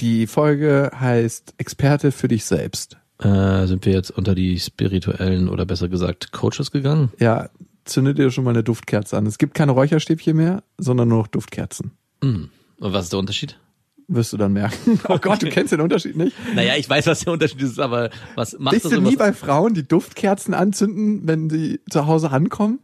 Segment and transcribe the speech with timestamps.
[0.00, 2.96] Die Folge heißt Experte für dich selbst.
[3.18, 7.12] Äh, sind wir jetzt unter die spirituellen oder besser gesagt Coaches gegangen?
[7.18, 7.50] Ja,
[7.84, 9.26] zündet dir schon mal eine Duftkerze an.
[9.26, 11.92] Es gibt keine Räucherstäbchen mehr, sondern nur noch Duftkerzen.
[12.22, 13.58] Und was ist der Unterschied?
[14.08, 15.00] Wirst du dann merken.
[15.08, 16.36] Oh Gott, du kennst den Unterschied nicht?
[16.54, 19.16] Naja, ich weiß, was der Unterschied ist, aber was macht Bist das du und nie
[19.16, 22.80] bei Frauen, die Duftkerzen anzünden, wenn sie zu Hause ankommen?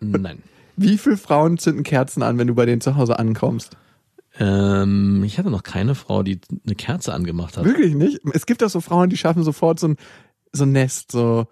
[0.00, 0.42] Nein.
[0.76, 3.76] Wie viele Frauen zünden Kerzen an, wenn du bei denen zu Hause ankommst?
[4.38, 7.64] Ähm, ich hatte noch keine Frau, die eine Kerze angemacht hat.
[7.64, 8.20] Wirklich nicht?
[8.32, 9.96] Es gibt doch so Frauen, die schaffen sofort so ein,
[10.52, 11.46] so ein Nest, so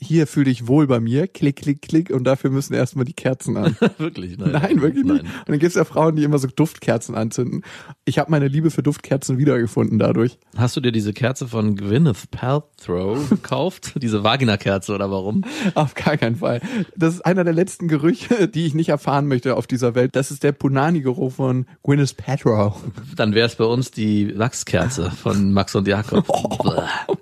[0.00, 3.56] hier fühle dich wohl bei mir, klick, klick, klick und dafür müssen erstmal die Kerzen
[3.56, 3.76] an.
[3.98, 4.38] wirklich?
[4.38, 5.22] Nein, Nein, wirklich nicht.
[5.22, 5.32] Nein.
[5.40, 7.62] Und dann gibt es ja Frauen, die immer so Duftkerzen anzünden.
[8.04, 10.38] Ich habe meine Liebe für Duftkerzen wiedergefunden dadurch.
[10.56, 13.92] Hast du dir diese Kerze von Gwyneth Paltrow gekauft?
[14.00, 15.44] diese Vagina-Kerze oder warum?
[15.74, 16.60] Auf gar keinen Fall.
[16.96, 20.16] Das ist einer der letzten Gerüche, die ich nicht erfahren möchte auf dieser Welt.
[20.16, 22.76] Das ist der Punani-Geruch von Gwyneth Paltrow.
[23.16, 26.26] Dann wäre es bei uns die Lachskerze von Max und Jakob.
[26.26, 27.16] Bäh.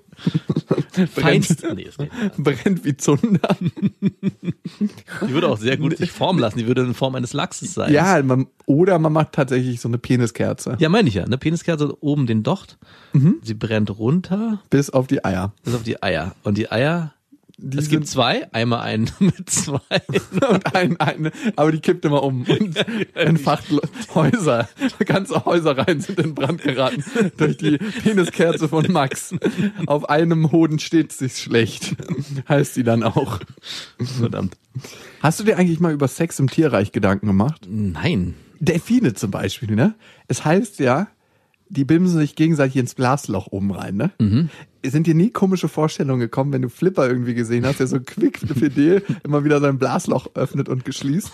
[1.07, 1.63] Feinst.
[1.75, 2.37] Nee, das geht nicht.
[2.37, 3.55] Brennt wie Zunder.
[3.59, 6.57] Die würde auch sehr gut sich formen lassen.
[6.59, 7.93] Die würde in Form eines Lachses sein.
[7.93, 10.77] Ja, man, oder man macht tatsächlich so eine Peniskerze.
[10.79, 11.23] Ja, meine ich ja.
[11.23, 12.77] Eine Peniskerze oben den Docht.
[13.13, 13.37] Mhm.
[13.43, 15.53] Sie brennt runter Bis auf die Eier.
[15.63, 16.35] bis auf die Eier.
[16.43, 17.13] Und die Eier,
[17.61, 18.51] Die es gibt zwei.
[18.53, 19.79] Einmal einen mit zwei.
[20.49, 22.85] und ein, eine, aber die kippt immer um und
[23.15, 23.65] entfacht
[24.15, 24.69] Häuser.
[25.05, 27.03] Ganze Häuserreihen sind in Brand geraten
[27.37, 29.35] durch die Peniskerze von Max.
[29.87, 31.95] Auf einem Hoden steht sich schlecht,
[32.47, 33.39] heißt sie dann auch.
[34.19, 34.57] Verdammt.
[35.21, 37.67] Hast du dir eigentlich mal über Sex im Tierreich Gedanken gemacht?
[37.67, 38.35] Nein.
[38.59, 39.95] Delfine zum Beispiel, ne?
[40.27, 41.07] Es heißt ja,
[41.69, 44.11] die bimsen sich gegenseitig ins Blasloch oben rein, ne?
[44.85, 48.37] Sind dir nie komische Vorstellungen gekommen, wenn du Flipper irgendwie gesehen hast, der so quick
[48.39, 51.31] fidel immer wieder sein Blasloch öffnet und geschließt?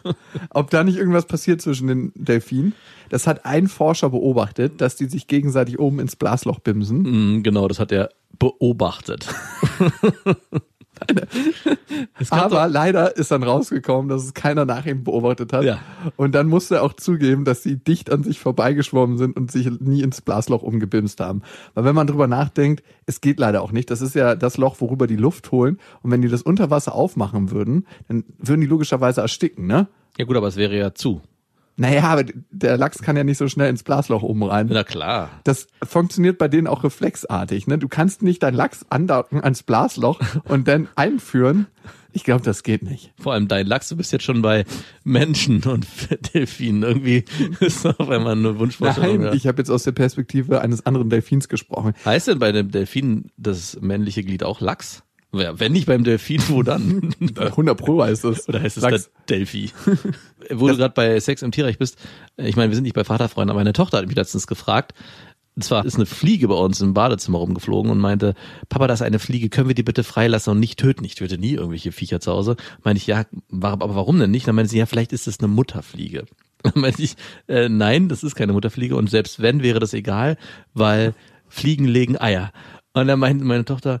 [0.50, 2.74] Ob da nicht irgendwas passiert zwischen den Delfinen?
[3.10, 7.36] Das hat ein Forscher beobachtet, dass die sich gegenseitig oben ins Blasloch bimsen.
[7.36, 8.08] Mm, Genau, das hat er
[8.38, 9.28] beobachtet.
[12.30, 15.64] Gab Aber leider ist dann rausgekommen, dass es keiner nach ihm beobachtet hat.
[15.64, 15.78] Ja.
[16.16, 19.68] Und dann musste er auch zugeben, dass sie dicht an sich vorbeigeschwommen sind und sich
[19.80, 21.42] nie ins Blasloch umgebimst haben.
[21.74, 23.90] Weil wenn man drüber nachdenkt, es geht leider auch nicht.
[23.90, 25.78] Das ist ja das Loch, worüber die Luft holen.
[26.02, 29.88] Und wenn die das unter Wasser aufmachen würden, dann würden die logischerweise ersticken, ne?
[30.18, 31.20] Ja gut, aber es wäre ja zu.
[31.76, 34.68] Naja, aber der Lachs kann ja nicht so schnell ins Blasloch oben rein.
[34.70, 35.30] Na klar.
[35.44, 37.66] Das funktioniert bei denen auch reflexartig.
[37.66, 37.78] Ne?
[37.78, 41.66] Du kannst nicht dein Lachs andocken ans Blasloch und dann einführen.
[42.12, 43.12] Ich glaube, das geht nicht.
[43.20, 44.64] Vor allem dein Lachs, du bist jetzt schon bei
[45.04, 45.86] Menschen und
[46.34, 46.82] Delfinen.
[46.82, 47.26] Irgendwie
[47.60, 49.18] ist auf einmal eine Wunschvorstellung.
[49.18, 49.32] Nein, ja.
[49.34, 51.92] ich habe jetzt aus der Perspektive eines anderen Delfins gesprochen.
[52.06, 55.02] Heißt denn bei dem Delfin das männliche Glied auch Lachs?
[55.36, 57.14] Wenn nicht beim Delfin, wo dann?
[57.38, 58.48] 100 Pro heißt es.
[58.48, 59.10] Oder heißt es Lachs.
[59.28, 59.70] der Delphi?
[60.50, 61.98] Wo du gerade bei Sex im Tierreich bist,
[62.36, 64.94] ich meine, wir sind nicht bei Vaterfreunden, aber meine Tochter hat mich letztens gefragt,
[65.56, 68.34] und zwar ist eine Fliege bei uns im Badezimmer rumgeflogen und meinte,
[68.68, 71.02] Papa, da ist eine Fliege, können wir die bitte freilassen und nicht töten?
[71.04, 72.56] Ich töte nie irgendwelche Viecher zu Hause.
[72.84, 74.46] Meinte ich, ja, aber warum denn nicht?
[74.46, 76.26] Dann meinte sie, ja, vielleicht ist es eine Mutterfliege.
[76.62, 77.16] Dann meinte ich,
[77.48, 80.36] äh, nein, das ist keine Mutterfliege und selbst wenn, wäre das egal,
[80.74, 81.14] weil
[81.48, 82.52] Fliegen legen Eier.
[82.92, 84.00] Und dann meinte meine Tochter,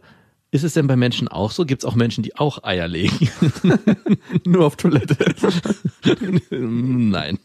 [0.50, 1.64] ist es denn bei Menschen auch so?
[1.64, 3.28] Gibt es auch Menschen, die auch Eier legen?
[4.46, 5.16] Nur auf Toilette.
[6.50, 7.38] Nein.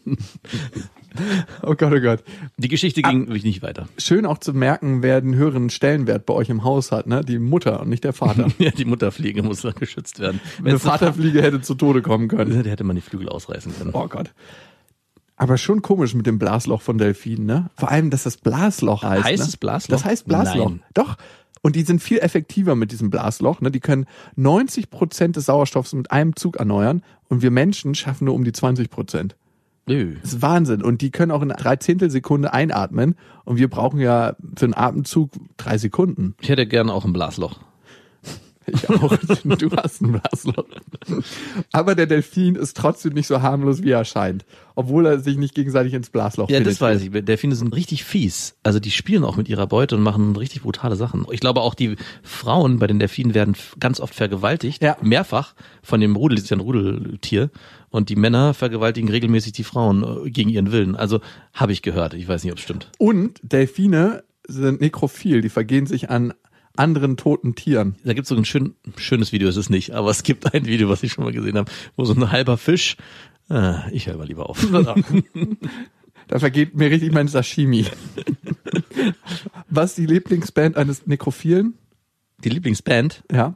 [1.62, 2.22] Oh Gott, oh Gott.
[2.56, 3.88] Die Geschichte ging wirklich nicht weiter.
[3.98, 7.22] Schön auch zu merken, wer den höheren Stellenwert bei euch im Haus hat, ne?
[7.22, 8.48] Die Mutter und nicht der Vater.
[8.58, 10.40] Ja, die Mutterfliege muss dann geschützt werden.
[10.58, 12.62] Eine Wenn's eine Vaterfliege hätte zu Tode kommen können.
[12.62, 13.90] Der hätte man die Flügel ausreißen können.
[13.92, 14.32] Oh Gott.
[15.36, 17.70] Aber schon komisch mit dem Blasloch von Delfinen, ne?
[17.76, 19.24] Vor allem, dass das Blasloch heißt.
[19.24, 19.48] Heißt ne?
[19.48, 19.96] es Blasloch?
[19.96, 20.68] Das heißt Blasloch.
[20.68, 20.82] Nein.
[20.94, 21.16] Doch.
[21.62, 23.60] Und die sind viel effektiver mit diesem Blasloch.
[23.60, 23.70] Ne?
[23.70, 24.06] Die können
[24.36, 28.52] 90 Prozent des Sauerstoffs mit einem Zug erneuern und wir Menschen schaffen nur um die
[28.52, 29.36] 20 Prozent.
[30.22, 30.82] Das ist Wahnsinn.
[30.82, 35.30] Und die können auch in drei Zehntelsekunde einatmen und wir brauchen ja für einen Atemzug
[35.56, 36.34] drei Sekunden.
[36.40, 37.60] Ich hätte gerne auch ein Blasloch.
[38.66, 39.16] Ich auch.
[39.44, 40.66] du hast ein Blasloch.
[41.72, 44.44] Aber der Delfin ist trotzdem nicht so harmlos, wie er scheint.
[44.74, 47.10] Obwohl er sich nicht gegenseitig ins Blasloch Ja, das weiß ich.
[47.10, 48.54] Delfine sind richtig fies.
[48.62, 51.26] Also die spielen auch mit ihrer Beute und machen richtig brutale Sachen.
[51.30, 54.82] Ich glaube auch die Frauen bei den Delfinen werden ganz oft vergewaltigt.
[54.82, 54.96] Ja.
[55.02, 57.50] Mehrfach von dem Rudel, das ist ja ein Rudeltier.
[57.90, 60.96] Und die Männer vergewaltigen regelmäßig die Frauen äh, gegen ihren Willen.
[60.96, 61.20] Also
[61.52, 62.14] habe ich gehört.
[62.14, 62.88] Ich weiß nicht, ob es stimmt.
[62.98, 66.32] Und Delfine sind nekrophil, die vergehen sich an
[66.76, 67.96] anderen toten Tieren.
[68.04, 70.64] Da gibt es so ein schön, schönes Video, ist es nicht, aber es gibt ein
[70.66, 72.96] Video, was ich schon mal gesehen habe, wo so ein halber Fisch,
[73.50, 74.66] äh, ich höre mal lieber auf.
[76.28, 77.84] Da vergeht mir richtig mein Sashimi.
[79.68, 81.74] Was ist die Lieblingsband eines Nekrophilen?
[82.42, 83.24] Die Lieblingsband?
[83.30, 83.54] Ja,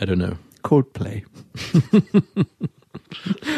[0.00, 0.36] I don't know.
[0.62, 1.24] Coldplay.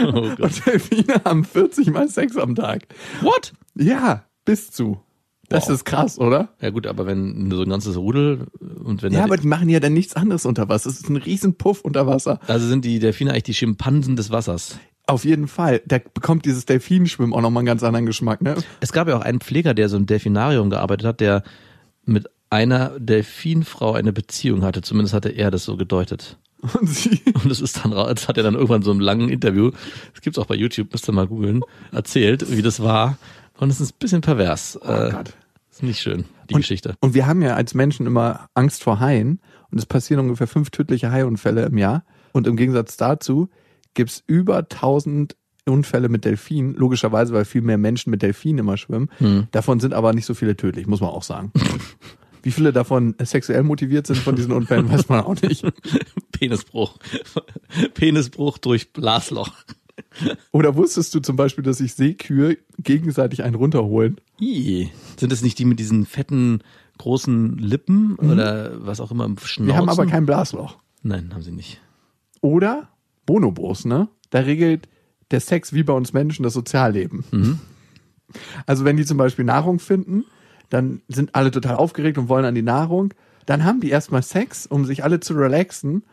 [0.04, 0.40] Oh Gott.
[0.40, 2.86] Und Delfine haben 40 mal Sex am Tag.
[3.20, 3.52] What?
[3.74, 5.02] Ja, bis zu.
[5.50, 5.74] Das Wow.
[5.74, 6.48] ist krass, oder?
[6.62, 8.46] Ja gut, aber wenn so ein ganzes Rudel
[8.82, 10.88] und wenn Ja, aber die machen ja dann nichts anderes unter Wasser.
[10.88, 12.40] Es ist ein riesen Puff unter Wasser.
[12.46, 14.78] also sind die Delfine eigentlich die Schimpansen des Wassers.
[15.06, 15.82] Auf jeden Fall.
[15.86, 18.54] Da bekommt dieses Delfinschwimmen auch nochmal einen ganz anderen Geschmack, ne?
[18.78, 21.42] Es gab ja auch einen Pfleger, der so im Delfinarium gearbeitet hat, der
[22.04, 24.82] mit einer Delfinfrau eine Beziehung hatte.
[24.82, 26.38] Zumindest hatte er das so gedeutet.
[26.80, 29.70] Und sie, Und das ist dann, das hat er dann irgendwann so im langen Interview,
[30.12, 33.18] das gibt's auch bei YouTube, müsst ihr mal googeln, erzählt, wie das war.
[33.58, 34.78] Und es ist ein bisschen pervers.
[34.82, 35.34] oh äh, Gott.
[35.80, 36.94] Ist nicht schön, die Und- Geschichte.
[37.00, 39.40] Und wir haben ja als Menschen immer Angst vor Haien.
[39.70, 42.04] Und es passieren ungefähr fünf tödliche Haiunfälle im Jahr.
[42.32, 43.48] Und im Gegensatz dazu
[43.94, 45.36] gibt's über 1000
[45.66, 46.74] Unfälle mit Delfinen.
[46.74, 49.08] Logischerweise, weil viel mehr Menschen mit Delfinen immer schwimmen.
[49.18, 49.46] Hm.
[49.52, 51.52] Davon sind aber nicht so viele tödlich, muss man auch sagen.
[52.42, 55.62] Wie viele davon sexuell motiviert sind von diesen Unfällen, weiß man auch nicht.
[56.32, 56.98] Penisbruch.
[57.94, 59.52] Penisbruch durch Blasloch.
[60.52, 64.20] Oder wusstest du zum Beispiel, dass sich Seekühe gegenseitig einen runterholen?
[64.40, 64.88] Ih.
[65.18, 66.62] Sind es nicht die mit diesen fetten,
[66.98, 69.66] großen Lippen oder was auch immer im Schnauzen?
[69.66, 70.78] Die haben aber kein Blasloch.
[71.02, 71.80] Nein, haben sie nicht.
[72.40, 72.88] Oder
[73.24, 74.08] Bonobos, ne?
[74.30, 74.88] Da regelt
[75.30, 77.60] der Sex wie bei uns Menschen das Sozialleben.
[78.66, 80.24] Also wenn die zum Beispiel Nahrung finden,
[80.68, 83.14] dann sind alle total aufgeregt und wollen an die Nahrung.
[83.46, 86.04] Dann haben die erstmal Sex, um sich alle zu relaxen.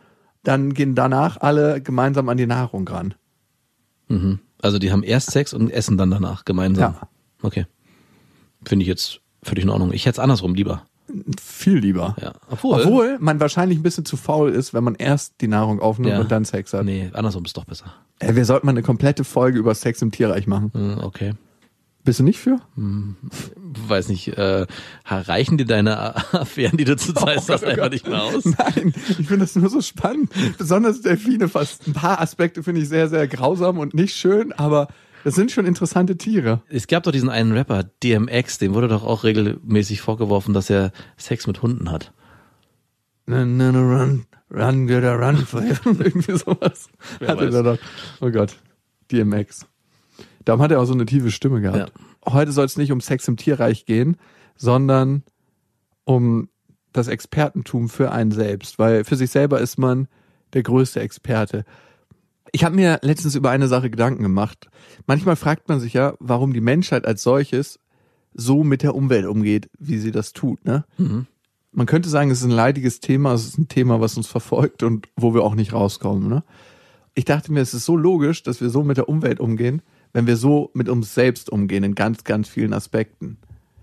[0.43, 3.13] Dann gehen danach alle gemeinsam an die Nahrung ran.
[4.07, 4.39] Mhm.
[4.61, 6.93] Also die haben erst Sex und essen dann danach gemeinsam.
[6.93, 7.07] Ja.
[7.41, 7.65] Okay.
[8.65, 9.93] Finde ich jetzt völlig in Ordnung.
[9.93, 10.83] Ich hätte es andersrum lieber.
[11.41, 12.15] Viel lieber.
[12.21, 12.33] Ja.
[12.49, 12.81] Obwohl.
[12.81, 16.19] Obwohl man wahrscheinlich ein bisschen zu faul ist, wenn man erst die Nahrung aufnimmt Ja.
[16.19, 16.83] und dann Sex hat.
[16.83, 17.93] Nee, andersrum ist doch besser.
[18.19, 20.71] Ey, wir sollten mal eine komplette Folge über Sex im Tierreich machen.
[20.73, 21.33] Hm, Okay.
[22.07, 22.61] Bist du nicht für?
[22.77, 24.65] Weiß nicht, äh,
[25.05, 28.45] reichen dir deine Affären, die du zurzeit hast, einfach nicht mehr aus?
[28.45, 30.31] Nein, ich finde das nur so spannend.
[30.57, 31.85] Besonders Delfine fast.
[31.85, 34.87] Ein paar Aspekte finde ich sehr, sehr grausam und nicht schön, aber
[35.25, 36.61] das sind schon interessante Tiere.
[36.69, 40.93] Es gab doch diesen einen Rapper, DMX, dem wurde doch auch regelmäßig vorgeworfen, dass er
[41.17, 42.13] Sex mit Hunden hat.
[43.25, 45.45] Na, na, na, run, run, get a run.
[45.83, 46.87] Irgendwie sowas.
[47.19, 47.53] Wer Hatte weiß.
[47.53, 47.77] er doch.
[48.21, 48.55] Oh Gott.
[49.11, 49.65] DMX.
[50.47, 51.91] Darum hat er auch so eine tiefe Stimme gehabt.
[52.25, 54.15] Heute soll es nicht um Sex im Tierreich gehen,
[54.55, 55.23] sondern
[56.05, 56.47] um
[56.93, 60.07] das Expertentum für einen selbst, weil für sich selber ist man
[60.53, 61.65] der größte Experte.
[62.53, 64.69] Ich habe mir letztens über eine Sache Gedanken gemacht.
[65.05, 67.77] Manchmal fragt man sich ja, warum die Menschheit als solches
[68.33, 70.63] so mit der Umwelt umgeht, wie sie das tut.
[70.63, 70.85] Ne?
[71.73, 74.81] Man könnte sagen, es ist ein leidiges Thema, es ist ein Thema, was uns verfolgt
[74.81, 76.29] und wo wir auch nicht rauskommen.
[76.29, 76.45] Ne?
[77.15, 79.81] Ich dachte mir, es ist so logisch, dass wir so mit der Umwelt umgehen,
[80.17, 83.37] wenn wir so mit uns selbst umgehen in ganz, ganz vielen Aspekten.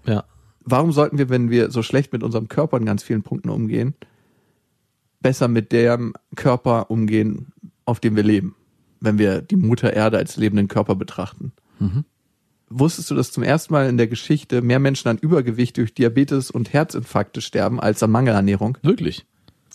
[0.05, 0.25] Ja.
[0.65, 3.95] Warum sollten wir, wenn wir so schlecht mit unserem Körper in ganz vielen Punkten umgehen,
[5.21, 7.53] besser mit dem Körper umgehen,
[7.85, 8.57] auf dem wir leben,
[8.99, 11.53] wenn wir die Mutter Erde als lebenden Körper betrachten?
[12.69, 16.51] Wusstest du, dass zum ersten Mal in der Geschichte mehr Menschen an Übergewicht durch Diabetes
[16.51, 18.77] und Herzinfarkte sterben als an Mangelernährung?
[18.83, 19.25] Wirklich?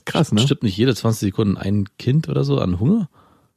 [0.03, 0.41] Krass, ne?
[0.41, 3.09] Stirbt nicht jede 20 Sekunden ein Kind oder so an Hunger?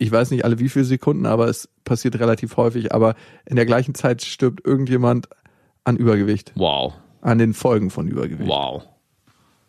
[0.02, 2.92] Ich weiß nicht alle wie viele Sekunden, aber es passiert relativ häufig.
[2.92, 3.14] Aber
[3.46, 5.28] in der gleichen Zeit stirbt irgendjemand
[5.84, 6.94] an Übergewicht, Wow.
[7.20, 8.48] an den Folgen von Übergewicht.
[8.50, 8.82] Wow.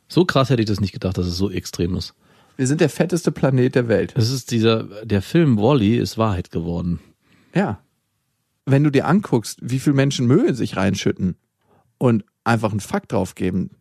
[0.08, 2.14] So krass hätte ich das nicht gedacht, dass es so extrem ist.
[2.58, 4.14] Wir sind der fetteste Planet der Welt.
[4.16, 7.00] Das ist dieser, der Film Wally ist Wahrheit geworden.
[7.54, 7.80] Ja.
[8.66, 11.36] Wenn du dir anguckst, wie viel Menschen Müll in sich reinschütten
[11.98, 13.72] und einfach einen Fakt drauf geben,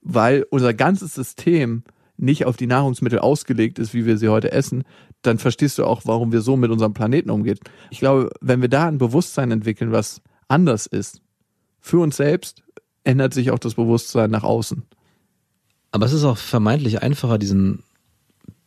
[0.00, 1.82] weil unser ganzes System
[2.18, 4.84] nicht auf die Nahrungsmittel ausgelegt ist, wie wir sie heute essen,
[5.22, 7.58] dann verstehst du auch, warum wir so mit unserem Planeten umgehen.
[7.90, 11.22] Ich glaube, wenn wir da ein Bewusstsein entwickeln, was anders ist,
[11.80, 12.62] für uns selbst,
[13.04, 14.82] ändert sich auch das Bewusstsein nach außen.
[15.92, 17.82] Aber es ist auch vermeintlich einfacher, diesen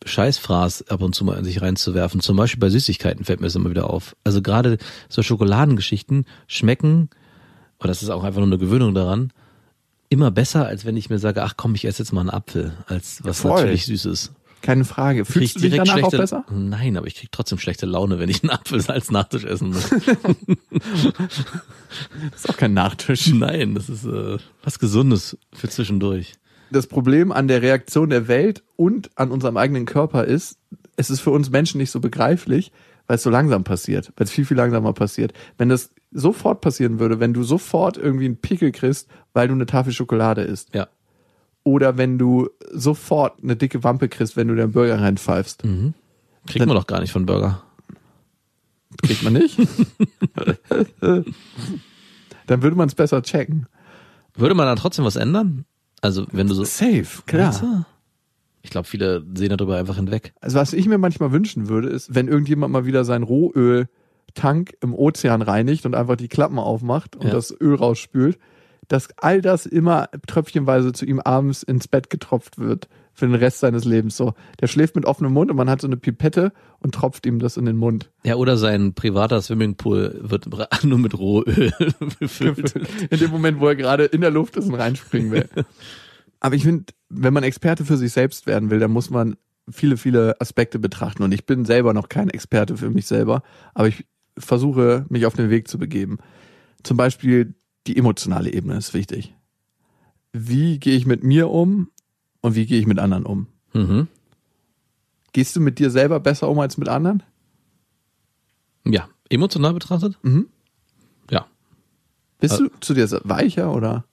[0.04, 2.22] Scheißfraß ab und zu mal in sich reinzuwerfen.
[2.22, 4.16] Zum Beispiel bei Süßigkeiten fällt mir das immer wieder auf.
[4.24, 4.78] Also gerade
[5.10, 7.10] so Schokoladengeschichten schmecken,
[7.80, 9.32] oder das ist auch einfach nur eine Gewöhnung daran,
[10.12, 12.74] immer besser, als wenn ich mir sage, ach komm, ich esse jetzt mal einen Apfel,
[12.88, 13.62] als was Voll.
[13.62, 14.34] natürlich süß ist.
[14.62, 15.26] Keine Frage.
[15.26, 16.46] Fühlst du krieg dich danach auch besser?
[16.52, 19.90] Nein, aber ich krieg trotzdem schlechte Laune, wenn ich einen Apfel als Nachtisch essen muss.
[22.32, 23.28] Das ist auch kein Nachtisch.
[23.34, 26.34] Nein, das ist äh, was Gesundes für zwischendurch.
[26.72, 30.58] das Problem an der Reaktion der Welt und an unserem eigenen Körper ist,
[30.96, 32.72] es ist für uns Menschen nicht so begreiflich,
[33.12, 35.34] weil es so langsam passiert, weil es viel, viel langsamer passiert.
[35.58, 39.66] Wenn das sofort passieren würde, wenn du sofort irgendwie einen Pickel kriegst, weil du eine
[39.66, 40.74] Tafel Schokolade isst.
[40.74, 40.88] Ja.
[41.66, 45.66] Oder wenn du sofort eine dicke Wampe kriegst, wenn du den Burger reinpfeifst.
[46.48, 47.62] Kriegt man doch gar nicht von Burger.
[49.04, 49.58] Kriegt man nicht?
[51.02, 51.26] Dann
[52.48, 53.66] würde man es besser checken.
[54.36, 55.66] Würde man dann trotzdem was ändern?
[56.00, 56.64] Also, wenn du so.
[56.64, 57.86] Safe, klar.
[58.64, 60.34] Ich glaube, viele sehen darüber einfach hinweg.
[60.42, 64.94] Also was ich mir manchmal wünschen würde, ist, wenn irgendjemand mal wieder seinen Rohöltank im
[64.94, 67.32] Ozean reinigt und einfach die Klappen aufmacht und Ja.
[67.32, 68.38] das Öl rausspült,
[68.88, 73.60] dass all das immer tröpfchenweise zu ihm abends ins Bett getropft wird für den Rest
[73.60, 74.16] seines Lebens.
[74.18, 77.40] So, der schläft mit offenem Mund und man hat so eine Pipette und tropft ihm
[77.40, 78.12] das in den Mund.
[78.24, 80.48] Ja, oder sein privater Swimmingpool wird
[80.84, 81.72] nur mit Rohöl
[82.20, 82.76] befüllt.
[83.10, 85.50] In dem Moment, wo er gerade in der Luft ist und reinspringen will.
[86.40, 89.36] Aber ich finde, wenn man Experte für sich selbst werden will, dann muss man
[89.70, 91.24] viele, viele Aspekte betrachten.
[91.24, 94.06] Und ich bin selber noch kein Experte für mich selber, aber ich
[94.38, 96.18] versuche, mich auf den Weg zu begeben.
[96.84, 97.54] Zum Beispiel
[97.88, 99.36] die emotionale Ebene ist wichtig.
[100.34, 101.90] Wie gehe ich mit mir um
[102.42, 103.48] und wie gehe ich mit anderen um?
[103.74, 104.08] Mhm.
[105.34, 107.24] Gehst du mit dir selber besser um als mit anderen?
[108.86, 110.18] Ja, emotional betrachtet?
[110.24, 110.48] Mhm.
[111.30, 111.46] Ja.
[112.40, 112.64] Bist Äh.
[112.64, 114.06] du zu dir weicher oder?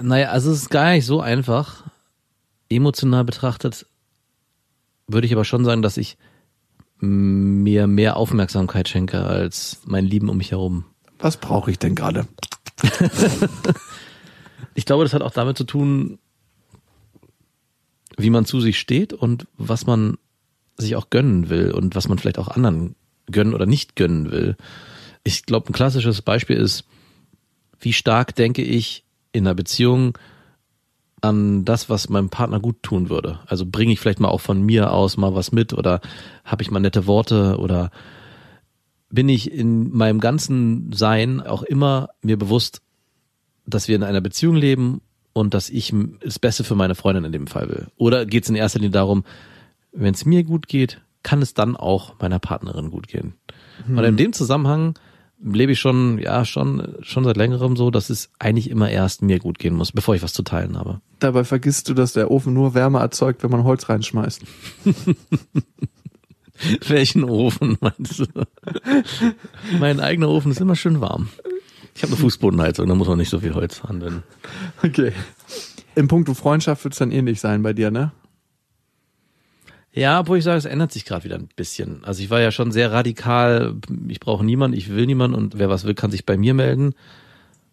[0.00, 1.84] Naja, also es ist gar nicht so einfach.
[2.70, 3.86] Emotional betrachtet
[5.06, 6.16] würde ich aber schon sagen, dass ich
[7.00, 10.84] mir mehr Aufmerksamkeit schenke als mein Lieben um mich herum.
[11.18, 12.26] Was brauche ich denn gerade?
[14.74, 16.18] Ich glaube, das hat auch damit zu tun,
[18.16, 20.16] wie man zu sich steht und was man
[20.76, 22.94] sich auch gönnen will und was man vielleicht auch anderen
[23.30, 24.56] gönnen oder nicht gönnen will.
[25.24, 26.84] Ich glaube, ein klassisches Beispiel ist,
[27.78, 30.16] wie stark denke ich in einer Beziehung
[31.22, 33.40] an das, was meinem Partner gut tun würde.
[33.46, 36.00] Also bringe ich vielleicht mal auch von mir aus mal was mit oder
[36.44, 37.90] habe ich mal nette Worte oder
[39.10, 42.80] bin ich in meinem ganzen Sein auch immer mir bewusst,
[43.66, 45.00] dass wir in einer Beziehung leben
[45.32, 47.88] und dass ich das Beste für meine Freundin in dem Fall will?
[47.96, 49.24] Oder geht es in erster Linie darum,
[49.92, 53.34] wenn es mir gut geht, kann es dann auch meiner Partnerin gut gehen?
[53.88, 54.94] Und in dem Zusammenhang
[55.42, 59.38] lebe ich schon, ja, schon, schon seit längerem so, dass es eigentlich immer erst mir
[59.38, 61.00] gut gehen muss, bevor ich was zu teilen habe.
[61.18, 64.42] Dabei vergisst du, dass der Ofen nur Wärme erzeugt, wenn man Holz reinschmeißt.
[66.88, 68.26] Welchen Ofen meinst du?
[69.78, 71.28] mein eigener Ofen ist immer schön warm.
[71.94, 74.22] Ich habe eine Fußbodenheizung, da muss man nicht so viel Holz anwenden.
[74.82, 75.12] Okay.
[75.94, 78.12] Im Punkto Freundschaft wird es dann ähnlich sein bei dir, ne?
[79.92, 82.04] Ja, obwohl ich sage, es ändert sich gerade wieder ein bisschen.
[82.04, 83.74] Also ich war ja schon sehr radikal,
[84.08, 86.94] ich brauche niemanden, ich will niemanden und wer was will, kann sich bei mir melden.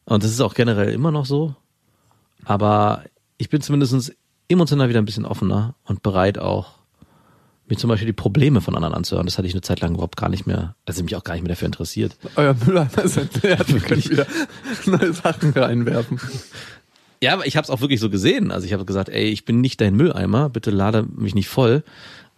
[0.05, 1.55] Und das ist auch generell immer noch so.
[2.43, 3.03] Aber
[3.37, 4.15] ich bin zumindest
[4.49, 6.77] emotional wieder ein bisschen offener und bereit auch,
[7.69, 9.25] mir zum Beispiel die Probleme von anderen anzuhören.
[9.27, 11.43] Das hatte ich eine Zeit lang überhaupt gar nicht mehr, also mich auch gar nicht
[11.43, 12.17] mehr dafür interessiert.
[12.35, 14.25] Euer Mülleimer ist entleert, wir können wieder
[14.85, 16.19] neue Sachen reinwerfen.
[17.21, 18.51] Ja, aber ich habe es auch wirklich so gesehen.
[18.51, 21.83] Also ich habe gesagt, ey, ich bin nicht dein Mülleimer, bitte lade mich nicht voll.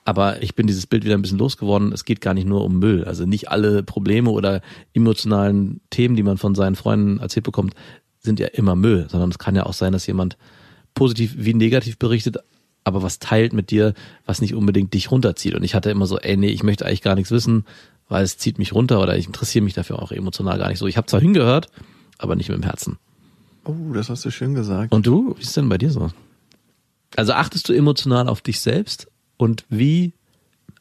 [0.05, 1.91] Aber ich bin dieses Bild wieder ein bisschen losgeworden.
[1.91, 3.03] Es geht gar nicht nur um Müll.
[3.03, 4.61] Also nicht alle Probleme oder
[4.93, 7.75] emotionalen Themen, die man von seinen Freunden erzählt bekommt,
[8.19, 10.37] sind ja immer Müll, sondern es kann ja auch sein, dass jemand
[10.93, 12.37] positiv wie negativ berichtet,
[12.83, 13.93] aber was teilt mit dir,
[14.25, 15.53] was nicht unbedingt dich runterzieht.
[15.53, 17.65] Und ich hatte immer so, ey, nee, ich möchte eigentlich gar nichts wissen,
[18.07, 20.87] weil es zieht mich runter oder ich interessiere mich dafür auch emotional gar nicht so.
[20.87, 21.67] Ich habe zwar hingehört,
[22.17, 22.97] aber nicht mit dem Herzen.
[23.69, 24.91] Oh, das hast du schön gesagt.
[24.91, 25.35] Und du?
[25.37, 26.09] Wie ist denn bei dir so?
[27.15, 29.07] Also achtest du emotional auf dich selbst
[29.37, 30.13] und wie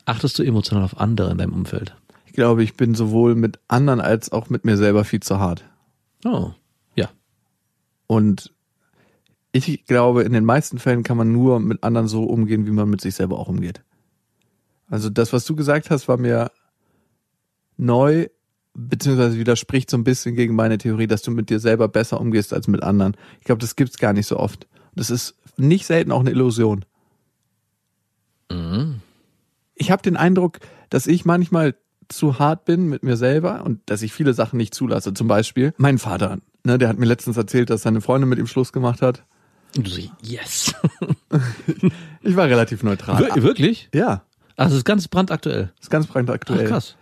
[0.07, 1.95] achtest du emotional auf andere in deinem Umfeld?
[2.27, 5.65] Ich glaube, ich bin sowohl mit anderen als auch mit mir selber viel zu hart.
[6.25, 6.53] Oh,
[6.95, 7.11] ja.
[8.07, 8.53] Und
[9.53, 12.89] ich glaube, in den meisten Fällen kann man nur mit anderen so umgehen, wie man
[12.89, 13.83] mit sich selber auch umgeht.
[14.89, 16.51] Also das, was du gesagt hast, war mir
[17.77, 18.29] neu,
[18.79, 22.53] beziehungsweise widerspricht so ein bisschen gegen meine Theorie, dass du mit dir selber besser umgehst
[22.53, 23.17] als mit anderen.
[23.41, 24.67] Ich glaube, das gibt's gar nicht so oft.
[24.95, 26.85] Das ist nicht selten auch eine Illusion.
[29.75, 30.59] Ich habe den Eindruck,
[30.91, 31.75] dass ich manchmal
[32.09, 35.13] zu hart bin mit mir selber und dass ich viele Sachen nicht zulasse.
[35.13, 38.47] Zum Beispiel mein Vater, ne, der hat mir letztens erzählt, dass seine Freundin mit ihm
[38.47, 39.25] Schluss gemacht hat.
[40.23, 40.75] Yes.
[42.23, 43.33] Ich war relativ neutral.
[43.35, 43.89] Wir wirklich?
[43.95, 44.25] Ja,
[44.57, 45.73] Also das ist ganz brandaktuell.
[45.81, 46.65] ist ganz brandaktuell.
[46.65, 46.97] Ach, krass.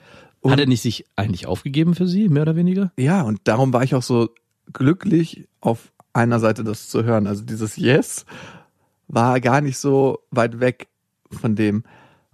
[0.47, 2.93] Und- Hat er nicht sich eigentlich aufgegeben für sie, mehr oder weniger?
[2.97, 4.31] Ja, und darum war ich auch so
[4.73, 7.27] glücklich, auf einer Seite das zu hören.
[7.27, 8.25] Also dieses Yes
[9.09, 10.89] war gar nicht so weit weg
[11.31, 11.85] von dem.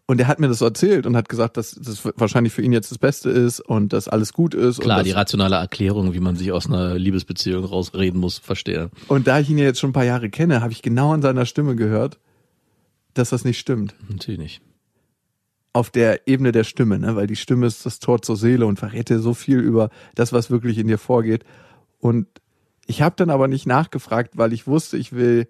[0.06, 2.72] Und er hat mir das so erzählt und hat gesagt, dass das wahrscheinlich für ihn
[2.72, 4.80] jetzt das Beste ist und dass alles gut ist.
[4.80, 8.90] Klar, die rationale Erklärung, wie man sich aus einer Liebesbeziehung rausreden muss, verstehe.
[9.08, 11.22] Und da ich ihn ja jetzt schon ein paar Jahre kenne, habe ich genau an
[11.22, 12.18] seiner Stimme gehört,
[13.14, 13.94] dass das nicht stimmt.
[14.08, 14.60] Natürlich nicht.
[15.72, 17.16] Auf der Ebene der Stimme, ne?
[17.16, 20.32] weil die Stimme ist das Tor zur Seele und verrät dir so viel über das,
[20.32, 21.44] was wirklich in dir vorgeht.
[21.98, 22.26] Und
[22.86, 25.48] ich habe dann aber nicht nachgefragt, weil ich wusste, ich will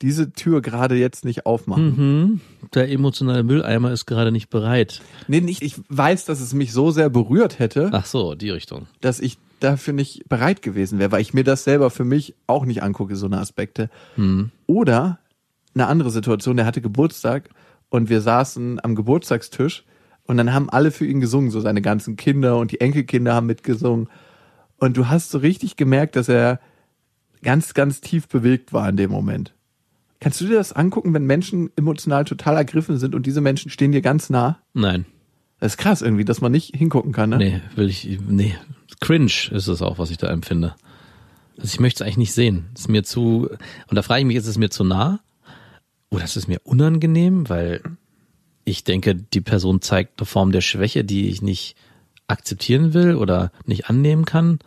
[0.00, 1.96] diese Tür gerade jetzt nicht aufmachen.
[1.96, 2.40] Mhm.
[2.72, 5.02] Der emotionale Mülleimer ist gerade nicht bereit.
[5.26, 8.86] Nee, nicht, ich weiß, dass es mich so sehr berührt hätte, Ach so, die Richtung.
[9.00, 12.64] dass ich dafür nicht bereit gewesen wäre, weil ich mir das selber für mich auch
[12.64, 13.90] nicht angucke, so eine Aspekte.
[14.66, 15.18] Oder
[15.74, 17.50] eine andere Situation, der hatte Geburtstag
[17.90, 19.84] und wir saßen am Geburtstagstisch
[20.24, 23.46] und dann haben alle für ihn gesungen, so seine ganzen Kinder und die Enkelkinder haben
[23.46, 24.08] mitgesungen.
[24.76, 26.60] Und du hast so richtig gemerkt, dass er
[27.42, 29.54] ganz, ganz tief bewegt war in dem Moment.
[30.20, 33.92] Kannst du dir das angucken, wenn Menschen emotional total ergriffen sind und diese Menschen stehen
[33.92, 34.58] dir ganz nah?
[34.74, 35.06] Nein.
[35.60, 37.38] Das ist krass irgendwie, dass man nicht hingucken kann, ne?
[37.38, 38.54] Nee, will ich, nee.
[39.00, 40.74] Cringe ist es auch, was ich da empfinde.
[41.56, 42.66] Also ich möchte es eigentlich nicht sehen.
[42.74, 43.48] Es ist mir zu,
[43.88, 45.20] und da frage ich mich, ist es mir zu nah?
[46.10, 47.48] Oder ist es mir unangenehm?
[47.48, 47.82] Weil
[48.64, 51.76] ich denke, die Person zeigt eine Form der Schwäche, die ich nicht
[52.26, 54.58] akzeptieren will oder nicht annehmen kann.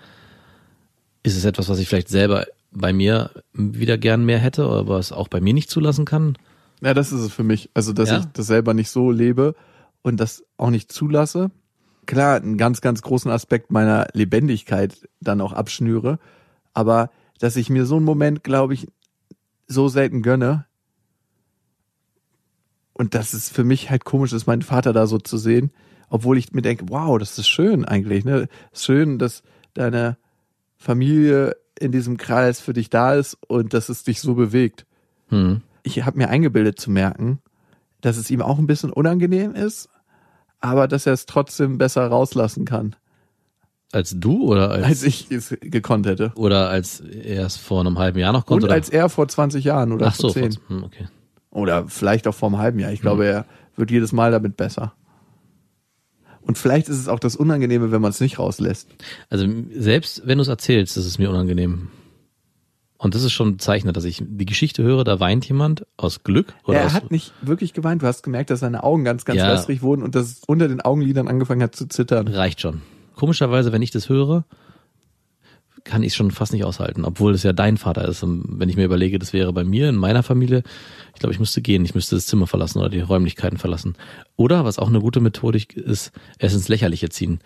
[1.23, 5.11] Ist es etwas, was ich vielleicht selber bei mir wieder gern mehr hätte, aber es
[5.11, 6.37] auch bei mir nicht zulassen kann?
[6.81, 7.69] Ja, das ist es für mich.
[7.73, 8.19] Also, dass Ja?
[8.19, 9.55] ich das selber nicht so lebe
[10.01, 11.51] und das auch nicht zulasse.
[12.07, 16.17] Klar, einen ganz, ganz großen Aspekt meiner Lebendigkeit dann auch abschnüre.
[16.73, 18.87] Aber dass ich mir so einen Moment, glaube ich,
[19.67, 20.65] so selten gönne.
[23.01, 25.71] Und das ist für mich halt komisch ist, meinen Vater da so zu sehen.
[26.07, 28.25] Obwohl ich mir denke, wow, das ist schön eigentlich.
[28.25, 28.47] Ne?
[28.71, 29.41] Ist schön, dass
[29.73, 30.17] deine
[30.77, 34.85] Familie in diesem Kreis für dich da ist und dass es dich so bewegt
[35.29, 35.61] Hm.
[35.83, 37.39] ich habe mir eingebildet zu merken,
[38.01, 39.89] dass es ihm auch ein bisschen unangenehm ist,
[40.59, 42.95] aber dass er es trotzdem besser rauslassen kann,
[43.93, 46.33] Als du oder als, als ich es gekonnt hätte.
[46.35, 48.65] oder als er es vor einem halben Jahr noch konnte?
[48.65, 48.73] Und oder?
[48.75, 50.51] als er vor 20 Jahren oder Ach so, vor 10.
[50.51, 51.07] vor- hm, okay.
[51.51, 52.91] Oder vielleicht auch vor einem halben Jahr.
[52.91, 54.93] Ich glaube, er wird jedes Mal damit besser.
[56.41, 58.89] Und vielleicht ist es auch das Unangenehme, wenn man es nicht rauslässt.
[59.29, 61.89] Also selbst wenn du es erzählst, ist es mir unangenehm.
[62.97, 66.53] Und das ist schon bezeichnet, dass ich die Geschichte höre, da weint jemand aus Glück
[66.65, 68.01] oder er aus, hat nicht wirklich geweint.
[68.03, 69.51] Du hast gemerkt, dass seine Augen ganz, ganz Ja.
[69.51, 72.27] wässrig wurden und dass es unter den Augenlidern angefangen hat zu zittern.
[72.27, 72.81] reicht schon.
[73.15, 74.45] Komischerweise, wenn ich das höre,
[75.83, 78.23] kann ich schon fast nicht aushalten, obwohl es ja dein Vater ist.
[78.23, 80.63] Und wenn ich mir überlege, das wäre bei mir in meiner Familie,
[81.13, 83.95] ich glaube, ich müsste gehen, ich müsste das Zimmer verlassen oder die Räumlichkeiten verlassen.
[84.35, 87.39] Oder was auch eine gute Methodik ist, es ins Lächerliche ziehen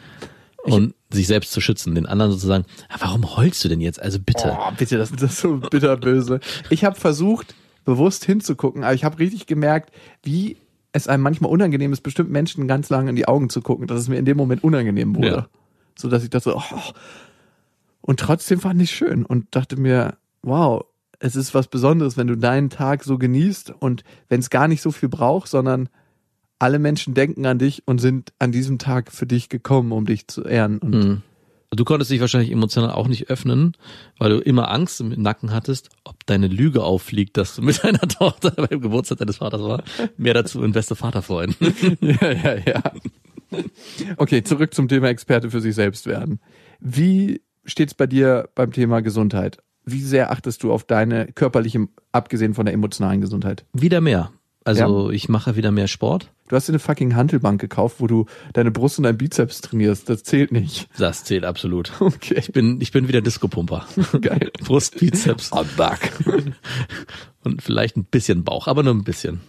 [0.63, 4.01] und sich selbst zu schützen, den anderen sozusagen, "Ah, warum heulst du denn jetzt?
[4.01, 4.57] Also bitte.
[4.59, 6.39] Oh, bitte, das ist so bitterböse.
[6.69, 9.91] Ich habe versucht, bewusst hinzugucken, aber ich habe richtig gemerkt,
[10.23, 10.57] wie
[10.91, 13.99] es einem manchmal unangenehm ist, bestimmt Menschen ganz lange in die Augen zu gucken, dass
[13.99, 15.27] es mir in dem Moment unangenehm wurde.
[15.27, 15.47] Ja.
[15.97, 16.61] So dass ich dachte, so, oh.
[18.05, 20.85] Und trotzdem fand ich schön und dachte mir, wow,
[21.19, 24.81] es ist was Besonderes, wenn du deinen Tag so genießt und wenn es gar nicht
[24.81, 25.89] so viel braucht, sondern
[26.59, 30.27] alle Menschen denken an dich und sind an diesem Tag für dich gekommen, um dich
[30.27, 30.77] zu ehren.
[30.77, 31.21] Und Hm.
[31.71, 33.73] Du konntest dich wahrscheinlich emotional auch nicht öffnen,
[34.19, 38.07] weil du immer Angst im Nacken hattest, ob deine Lüge auffliegt, dass du mit deiner
[38.07, 39.83] Tochter beim Geburtstag deines Vaters war.
[40.15, 41.57] Mehr dazu in beste Vaterfreund.
[42.01, 42.83] Ja, ja, ja.
[44.17, 46.39] Okay, zurück zum Thema Experte für sich selbst werden.
[46.79, 49.60] Wie steht's bei dir beim Thema Gesundheit?
[49.86, 53.65] Wie sehr achtest du auf deine körperliche, abgesehen von der emotionalen Gesundheit?
[53.73, 54.32] Wieder mehr.
[54.63, 56.32] Also ich mache wieder mehr Sport.
[56.47, 60.10] Du hast dir eine fucking Hantelbank gekauft, wo du deine Brust und dein Bizeps trainierst.
[60.10, 60.88] Das zählt nicht.
[60.97, 61.91] Das zählt absolut.
[61.99, 63.86] Okay, Ich bin, ich bin wieder Disco-Pumper.
[64.21, 64.51] geil.
[64.63, 66.12] Brust, Bizeps I'm back.
[67.43, 69.39] und vielleicht ein bisschen Bauch, aber nur ein bisschen.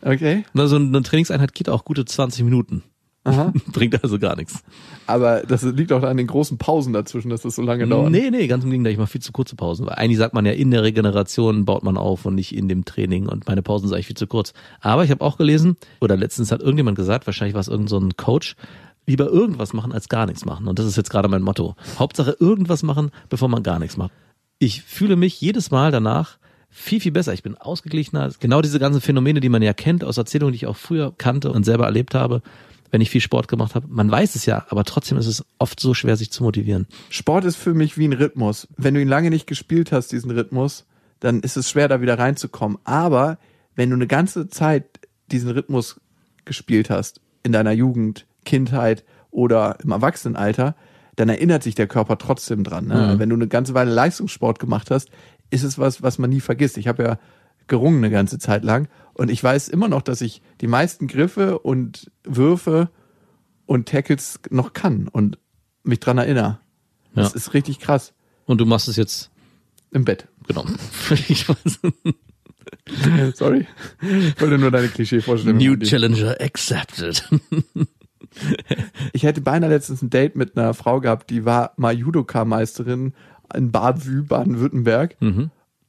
[0.00, 2.82] Okay, Na, so eine Trainingseinheit geht auch gute 20 Minuten.
[3.72, 4.62] Bringt also gar nichts.
[5.06, 8.10] Aber das liegt auch an den großen Pausen dazwischen, dass das so lange dauert.
[8.10, 9.86] Nee, nee, ganz im Gegenteil, ich mache viel zu kurze Pausen.
[9.86, 12.84] Weil eigentlich sagt man ja, in der Regeneration baut man auf und nicht in dem
[12.84, 14.52] Training und meine Pausen sind eigentlich viel zu kurz.
[14.80, 17.98] Aber ich habe auch gelesen, oder letztens hat irgendjemand gesagt, wahrscheinlich war es irgend so
[17.98, 18.56] ein Coach,
[19.06, 20.68] lieber irgendwas machen als gar nichts machen.
[20.68, 21.76] Und das ist jetzt gerade mein Motto.
[21.98, 24.12] Hauptsache irgendwas machen, bevor man gar nichts macht.
[24.58, 27.32] Ich fühle mich jedes Mal danach viel, viel besser.
[27.32, 28.30] Ich bin ausgeglichener.
[28.40, 31.52] Genau diese ganzen Phänomene, die man ja kennt aus Erzählungen, die ich auch früher kannte
[31.52, 32.42] und selber erlebt habe,
[32.94, 33.88] wenn ich viel Sport gemacht habe.
[33.90, 36.86] Man weiß es ja, aber trotzdem ist es oft so schwer, sich zu motivieren.
[37.10, 38.68] Sport ist für mich wie ein Rhythmus.
[38.76, 40.86] Wenn du ihn lange nicht gespielt hast, diesen Rhythmus,
[41.18, 42.78] dann ist es schwer, da wieder reinzukommen.
[42.84, 43.38] Aber
[43.74, 45.00] wenn du eine ganze Zeit
[45.32, 46.00] diesen Rhythmus
[46.44, 49.02] gespielt hast, in deiner Jugend, Kindheit
[49.32, 50.76] oder im Erwachsenenalter,
[51.16, 52.86] dann erinnert sich der Körper trotzdem dran.
[52.86, 53.14] Ne?
[53.14, 53.18] Mhm.
[53.18, 55.10] Wenn du eine ganze Weile Leistungssport gemacht hast,
[55.50, 56.78] ist es was, was man nie vergisst.
[56.78, 57.18] Ich habe ja
[57.66, 61.58] gerungen eine ganze Zeit lang und ich weiß immer noch, dass ich die meisten Griffe
[61.60, 62.90] und Würfe
[63.66, 65.38] und Tackles noch kann und
[65.82, 66.58] mich dran erinnere.
[67.14, 67.36] Das Ja.
[67.36, 68.12] ist richtig krass.
[68.46, 69.30] Und du machst es jetzt,
[69.92, 70.28] Im Bett.
[70.46, 70.64] genau.
[71.28, 71.80] Ich weiß.
[73.34, 73.66] Sorry.
[74.02, 75.56] Ich wollte nur deine Klischee-Vorstellung.
[75.58, 75.82] New annehmen.
[75.88, 77.28] Challenger accepted.
[79.12, 83.12] Ich hätte beinahe letztens ein Date mit einer Frau gehabt, die war mal Judoka-Meisterin
[83.54, 85.16] in Bad-Wü, Baden-Württemberg.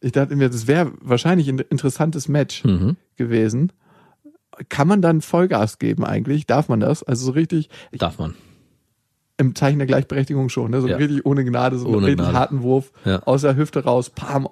[0.06, 2.62] Ich dachte mir, das wäre wahrscheinlich ein interessantes Match
[3.16, 3.72] gewesen.
[4.70, 6.46] Kann man dann Vollgas geben eigentlich?
[6.46, 7.02] Darf man das?
[7.02, 8.36] Also so richtig Darf man.
[9.38, 10.82] im Zeichen der Gleichberechtigung schon, ne?
[10.82, 10.98] So Ja.
[10.98, 12.38] richtig ohne Gnade, so einen Ohne richtig Gnade.
[12.38, 13.24] harten Wurf Ja.
[13.24, 14.48] aus der Hüfte raus, pam,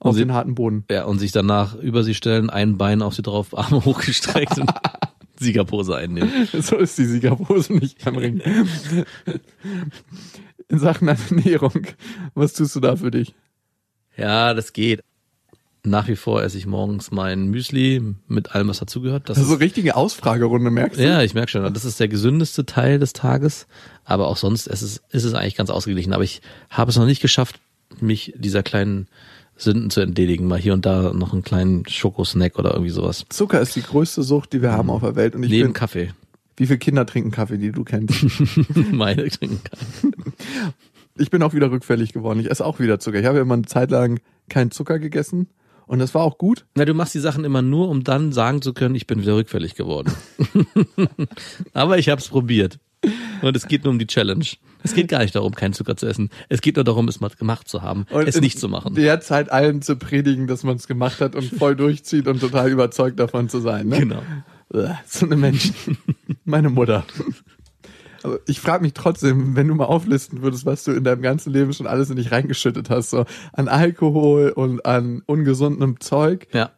[0.00, 0.82] auf sie- den harten Boden.
[0.90, 4.68] Ja, und sich danach über sie stellen, ein Bein auf sie drauf, Arme hochgestreckt und
[5.38, 6.32] Siegerpose einnehmen.
[6.60, 8.40] So ist die Siegerpose nicht am Ring.
[10.68, 11.86] In Sachen Ernährung,
[12.34, 13.34] was tust du da für dich?
[14.16, 15.00] Ja, das geht.
[15.84, 19.28] Nach wie vor esse ich morgens mein Müsli mit allem, was dazugehört.
[19.28, 21.04] Das Das ist so ist, richtige Ausfragerunde, merkst du?
[21.04, 23.68] ja, ich merke schon, das ist der gesündeste Teil des Tages.
[24.04, 26.12] Aber auch sonst ist es, ist es eigentlich ganz ausgeglichen.
[26.12, 27.60] Aber ich habe es noch nicht geschafft,
[28.00, 29.06] mich dieser kleinen
[29.56, 30.48] Sünden zu entledigen.
[30.48, 33.24] Mal hier und da noch einen kleinen Schokosnack oder irgendwie sowas.
[33.28, 35.36] Zucker ist die größte Sucht, die wir haben auf der Welt.
[35.36, 36.10] Und ich Neben bin, Kaffee.
[36.56, 38.26] wie viele Kinder trinken Kaffee, die du kennst?
[38.90, 40.12] Meine trinken kann.
[41.18, 42.40] ich bin auch wieder rückfällig geworden.
[42.40, 43.18] Ich esse auch wieder Zucker.
[43.18, 45.48] Ich habe ja immer eine Zeit lang keinen Zucker gegessen.
[45.86, 46.66] Und das war auch gut.
[46.74, 49.36] Na, du machst die Sachen immer nur, um dann sagen zu können, ich bin wieder
[49.36, 50.12] rückfällig geworden.
[51.72, 52.80] Aber ich habe es probiert.
[53.42, 54.44] Und es geht nur um die Challenge.
[54.82, 56.30] Es geht gar nicht darum, keinen Zucker zu essen.
[56.48, 58.94] Es geht nur darum, es mal gemacht zu haben, Und es nicht zu machen.
[58.94, 62.70] Der Zeit allen zu predigen, dass man es gemacht hat und voll durchzieht und total
[62.70, 63.88] überzeugt davon zu sein.
[63.88, 64.00] Ne?
[64.00, 64.22] Genau.
[65.06, 65.74] So eine Menschen.
[66.44, 67.04] Meine Mutter.
[68.26, 71.52] Aber ich frage mich trotzdem, wenn du mal auflisten würdest, was du in deinem ganzen
[71.52, 76.48] Leben schon alles in dich reingeschüttet hast, so an Alkohol und an ungesundem Zeug.
[76.52, 76.70] Ja.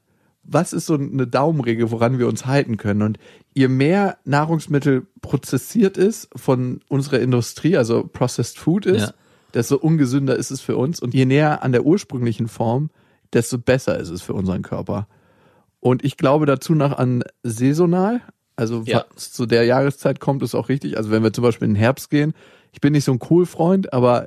[0.45, 3.03] Was ist so eine Daumenregel, woran wir uns halten können?
[3.03, 3.19] Und
[3.55, 9.15] je mehr Nahrungsmittel prozessiert ist von unserer Industrie, also processed food ist, Ja.
[9.53, 11.01] desto ungesünder ist es für uns.
[11.01, 12.91] Und je näher an der ursprünglichen Form,
[13.33, 15.07] desto besser ist es für unseren Körper.
[15.81, 18.23] Und ich glaube dazu noch an saisonal.
[18.59, 19.05] Also Ja.
[19.15, 20.97] was zu der Jahreszeit kommt, ist auch richtig.
[20.97, 22.35] Also wenn wir zum Beispiel in den Herbst gehen,
[22.73, 24.27] ich bin nicht so ein Kohlfreund, aber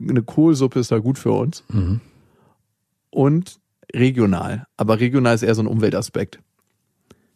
[0.00, 1.64] eine Kohlsuppe ist da gut für uns.
[1.68, 2.00] Mhm.
[3.10, 3.58] Und
[3.92, 4.66] regional.
[4.76, 6.38] Aber regional ist eher so ein Umweltaspekt.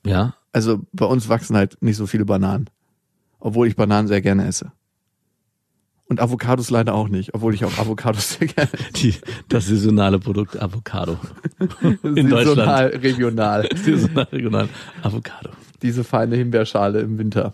[0.07, 0.37] Ja.
[0.53, 2.71] Also bei uns wachsen halt nicht so viele Bananen.
[3.41, 4.71] Obwohl ich Bananen sehr gerne esse.
[6.09, 8.71] Und Avocados leider auch nicht, obwohl ich auch Avocados sehr gerne.
[8.97, 9.15] Die,
[9.49, 11.19] das saisonale Produkt Avocado.
[12.03, 13.05] In Saisonal, Deutschland.
[13.05, 13.69] regional.
[13.77, 14.69] Saisonal, regional.
[15.03, 15.51] Avocado.
[15.83, 17.53] Diese feine Himbeerschale im Winter.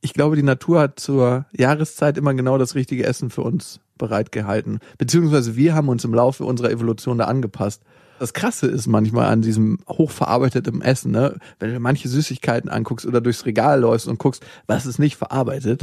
[0.00, 4.78] Ich glaube, die Natur hat zur Jahreszeit immer genau das richtige Essen für uns bereitgehalten.
[4.96, 7.82] Beziehungsweise wir haben uns im Laufe unserer Evolution da angepasst.
[8.18, 11.38] Das Krasse ist manchmal an diesem hochverarbeiteten Essen, ne?
[11.58, 15.82] wenn du manche Süßigkeiten anguckst oder durchs Regal läufst und guckst, was ist nicht verarbeitet.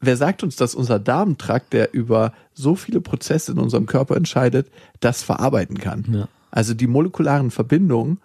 [0.00, 4.70] Wer sagt uns, dass unser Darmtrakt, der über so viele Prozesse in unserem Körper entscheidet,
[5.00, 6.06] das verarbeiten kann?
[6.10, 6.28] Ja.
[6.50, 8.18] Also die molekularen Verbindungen,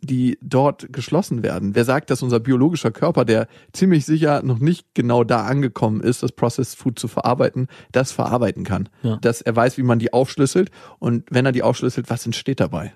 [0.00, 1.74] die dort geschlossen werden.
[1.74, 6.22] Wer sagt, dass unser biologischer Körper, der ziemlich sicher noch nicht genau da angekommen ist,
[6.22, 8.88] das Processed Food zu verarbeiten, das verarbeiten kann?
[9.02, 9.16] Ja.
[9.16, 12.92] Dass er weiß, wie man die aufschlüsselt und wenn er die aufschlüsselt, was entsteht dabei?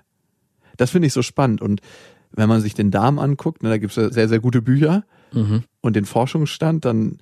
[0.77, 1.81] Das finde ich so spannend und
[2.31, 5.03] wenn man sich den Darm anguckt, ne, da gibt es ja sehr, sehr gute Bücher
[5.31, 5.63] Mhm.
[5.81, 7.19] und den Forschungsstand, dann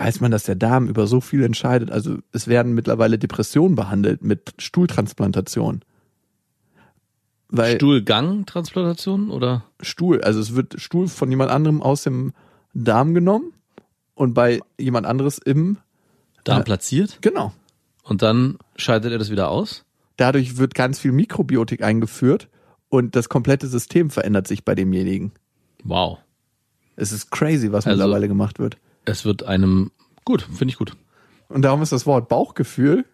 [0.00, 1.90] weiß man, dass der Darm über so viel entscheidet.
[1.90, 5.82] Also es werden mittlerweile Depressionen behandelt mit Stuhltransplantation.
[7.48, 9.64] Weil Stuhlgangtransplantation oder?
[9.80, 12.32] Stuhl, also es wird Stuhl von jemand anderem aus dem
[12.74, 13.52] Darm genommen
[14.14, 15.78] und bei jemand anderes im,
[16.44, 17.52] Darm Äh, platziert genau.
[18.04, 19.84] und dann scheidet er das wieder aus?
[20.16, 22.48] Dadurch wird ganz viel Mikrobiotik eingeführt
[22.88, 25.32] und das komplette System verändert sich bei demjenigen.
[25.82, 26.18] Wow.
[26.96, 28.76] Es ist crazy, was Also- mittlerweile gemacht wird.
[29.04, 29.90] Es wird einem,
[30.24, 30.96] gut, finde ich gut.
[31.48, 33.04] Und darum ist das Wort Bauchgefühl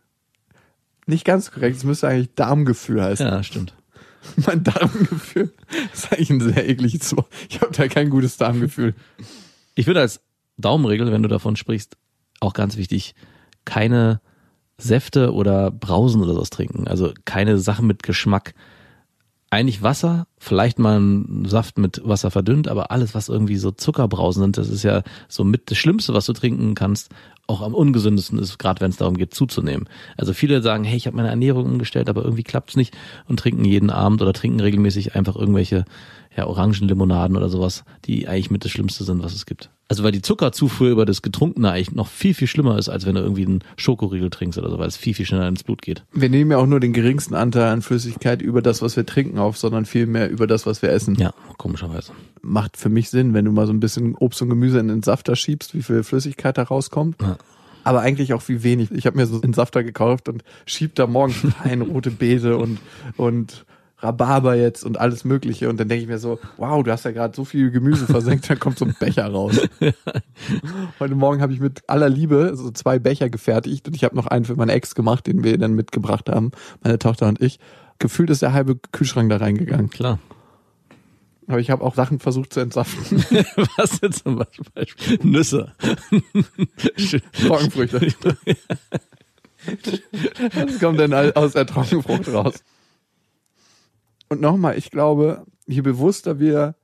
[1.07, 1.77] nicht ganz korrekt.
[1.77, 3.27] Es müsste eigentlich Darmgefühl heißen.
[3.27, 3.75] Ja, stimmt.
[4.47, 5.53] Mein Darmgefühl
[5.93, 7.29] ist eigentlich ein sehr ekliges Wort.
[7.49, 8.95] Ich habe da kein gutes Darmgefühl.
[9.77, 10.21] Ich finde als
[10.59, 11.97] Daumenregel, wenn du davon sprichst,
[12.41, 13.15] auch ganz wichtig,
[13.65, 14.21] keine
[14.79, 16.89] Säfte oder Brausen oder sowas trinken.
[16.89, 18.55] Also keine Sachen mit Geschmack.
[19.57, 24.43] Eigentlich Wasser, vielleicht mal ein Saft mit Wasser verdünnt, aber alles, was irgendwie so Zuckerbrausen
[24.43, 27.11] sind, das ist ja so mit das Schlimmste, was du trinken kannst,
[27.47, 29.89] auch am ungesündesten ist, gerade wenn es darum geht, zuzunehmen.
[30.17, 32.97] Also viele sagen, hey, ich habe meine Ernährung umgestellt, aber irgendwie klappt's nicht
[33.29, 35.85] und trinken jeden Abend oder trinken regelmäßig einfach irgendwelche
[36.37, 39.71] ja, Orangenlimonaden oder sowas, die eigentlich mit das Schlimmste sind, was es gibt.
[39.89, 43.15] Also weil die Zuckerzufuhr über das Getrunkene eigentlich noch viel, viel schlimmer ist, als wenn
[43.15, 46.05] du irgendwie einen Schokoriegel trinkst oder so, weil es viel, viel schneller ins Blut geht.
[46.13, 49.39] Wir nehmen ja auch nur den geringsten Anteil an Flüssigkeit über das, was wir trinken
[49.39, 51.15] auf, sondern viel mehr über das, was wir essen.
[51.15, 52.13] Ja, komischerweise.
[52.47, 55.03] Macht für mich Sinn, wenn du mal so ein bisschen Obst und Gemüse in den
[55.03, 57.21] Safter schiebst, wie viel Flüssigkeit da rauskommt.
[57.21, 57.37] Ja.
[57.85, 58.91] Aber eigentlich auch wie wenig.
[58.93, 62.79] Ich habe mir so einen Safter gekauft und schieb da morgens rein rote Beete und,
[63.17, 63.65] und
[63.99, 65.69] Rhabarber jetzt und alles Mögliche.
[65.69, 68.49] Und dann denke ich mir so, wow, du hast ja gerade so viel Gemüse versenkt,
[68.51, 69.61] dann kommt so ein Becher raus.
[71.01, 74.27] Heute Morgen habe ich mit aller Liebe so zwei Becher gefertigt und ich habe noch
[74.27, 77.59] einen für meine Ex gemacht, den wir dann mitgebracht haben, meine Tochter und ich.
[77.99, 79.89] Gefühlt ist der halbe Kühlschrank da reingegangen.
[79.89, 80.19] Klar.
[81.49, 83.17] Aber ich habe auch Sachen versucht zu entsaften.
[83.77, 85.19] Was denn zum Beispiel?
[85.23, 85.73] Nüsse.
[87.47, 88.15] Trockenfrüchte.
[90.55, 92.65] Was kommt denn aus der Trockenfrucht raus?
[94.29, 96.75] Und nochmal, ich glaube, je bewusster wir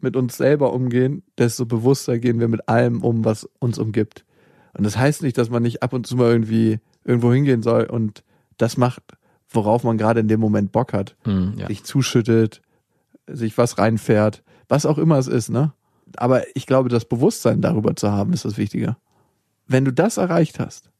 [0.00, 4.24] mit uns selber umgehen, desto bewusster gehen wir mit allem um, was uns umgibt.
[4.72, 7.84] Und das heißt nicht, dass man nicht ab und zu mal irgendwie irgendwo hingehen soll
[7.84, 8.22] und
[8.56, 9.02] das macht,
[9.48, 11.16] worauf man gerade in dem Moment Bock hat.
[11.24, 11.66] Hm, ja.
[11.66, 12.62] Sich zuschüttet,
[13.32, 15.72] sich was reinfährt, was auch immer es ist, ne?
[16.16, 18.96] Aber ich glaube, das Bewusstsein darüber zu haben, ist das Wichtige.
[19.66, 20.90] Wenn du das erreicht hast,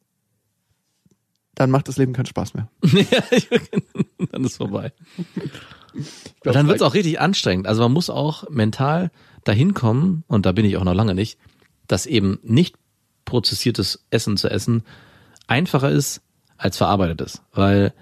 [1.55, 2.69] dann macht das Leben keinen Spaß mehr.
[4.33, 4.93] dann ist vorbei.
[6.41, 7.67] glaub, dann wird es auch richtig anstrengend.
[7.67, 9.11] Also man muss auch mental
[9.45, 11.39] dahin kommen, und da bin ich auch noch lange nicht,
[11.87, 12.77] dass eben nicht
[13.25, 14.85] prozessiertes Essen zu essen
[15.49, 16.23] einfacher ist
[16.57, 17.43] als verarbeitetes.
[17.53, 17.93] Weil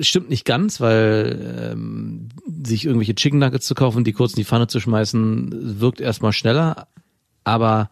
[0.00, 2.28] stimmt nicht ganz, weil ähm,
[2.64, 6.32] sich irgendwelche Chicken Nuggets zu kaufen, die kurz in die Pfanne zu schmeißen, wirkt erstmal
[6.32, 6.88] schneller,
[7.44, 7.90] aber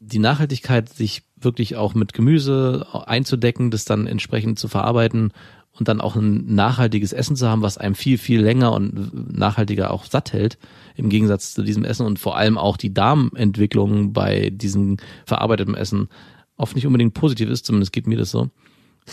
[0.00, 5.32] die Nachhaltigkeit, sich wirklich auch mit Gemüse einzudecken, das dann entsprechend zu verarbeiten
[5.72, 9.90] und dann auch ein nachhaltiges Essen zu haben, was einem viel, viel länger und nachhaltiger
[9.90, 10.58] auch satt hält,
[10.94, 16.08] im Gegensatz zu diesem Essen und vor allem auch die Darmentwicklung bei diesem verarbeiteten Essen
[16.56, 18.50] oft nicht unbedingt positiv ist, zumindest geht mir das so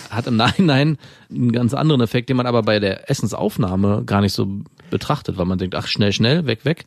[0.10, 0.98] hat im Nachhinein
[1.30, 4.48] einen ganz anderen Effekt, den man aber bei der Essensaufnahme gar nicht so
[4.90, 6.86] betrachtet, weil man denkt, ach schnell, schnell, weg, weg.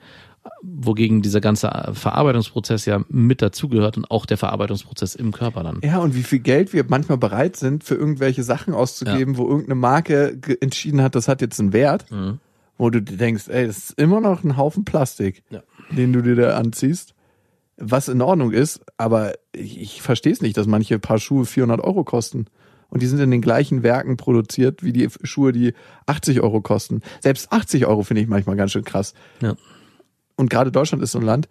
[0.62, 5.80] Wogegen dieser ganze Verarbeitungsprozess ja mit dazugehört und auch der Verarbeitungsprozess im Körper dann.
[5.82, 9.76] Ja, und wie viel Geld wir manchmal bereit sind, für irgendwelche Sachen auszugeben, wo irgendeine
[9.76, 12.40] Marke entschieden hat, das hat jetzt einen Wert, Mhm.
[12.76, 15.62] wo du denkst, ey, das ist immer noch ein Haufen Plastik, Ja.
[15.90, 17.14] den du dir da anziehst.
[17.78, 21.80] Was in Ordnung ist, aber ich, ich verstehe es nicht, dass manche Paar Schuhe 400
[21.80, 22.46] Euro kosten.
[22.94, 25.74] Und die sind in den gleichen Werken produziert wie die Schuhe, die
[26.06, 27.02] 80 Euro kosten.
[27.20, 29.14] Selbst 80 Euro finde ich manchmal ganz schön krass.
[29.40, 29.56] Ja.
[30.36, 31.48] Und gerade Deutschland ist so ein Land,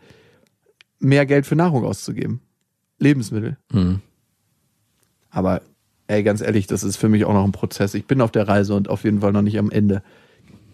[0.99, 2.39] mehr Geld für Nahrung auszugeben.
[2.97, 3.58] Lebensmittel.
[3.73, 3.99] Mhm.
[5.32, 5.62] Aber
[6.08, 7.93] ey, ganz ehrlich, das ist für mich auch noch ein Prozess.
[7.93, 10.01] Ich bin auf der Reise und auf jeden Fall noch nicht am Ende.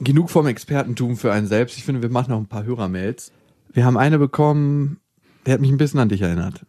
[0.01, 1.79] Genug vom Expertentum für einen selbst.
[1.79, 3.32] Ich finde, wir machen noch ein paar Hörermails.
[3.73, 4.99] Wir haben eine bekommen,
[5.47, 6.63] der hat mich ein bisschen an dich erinnert.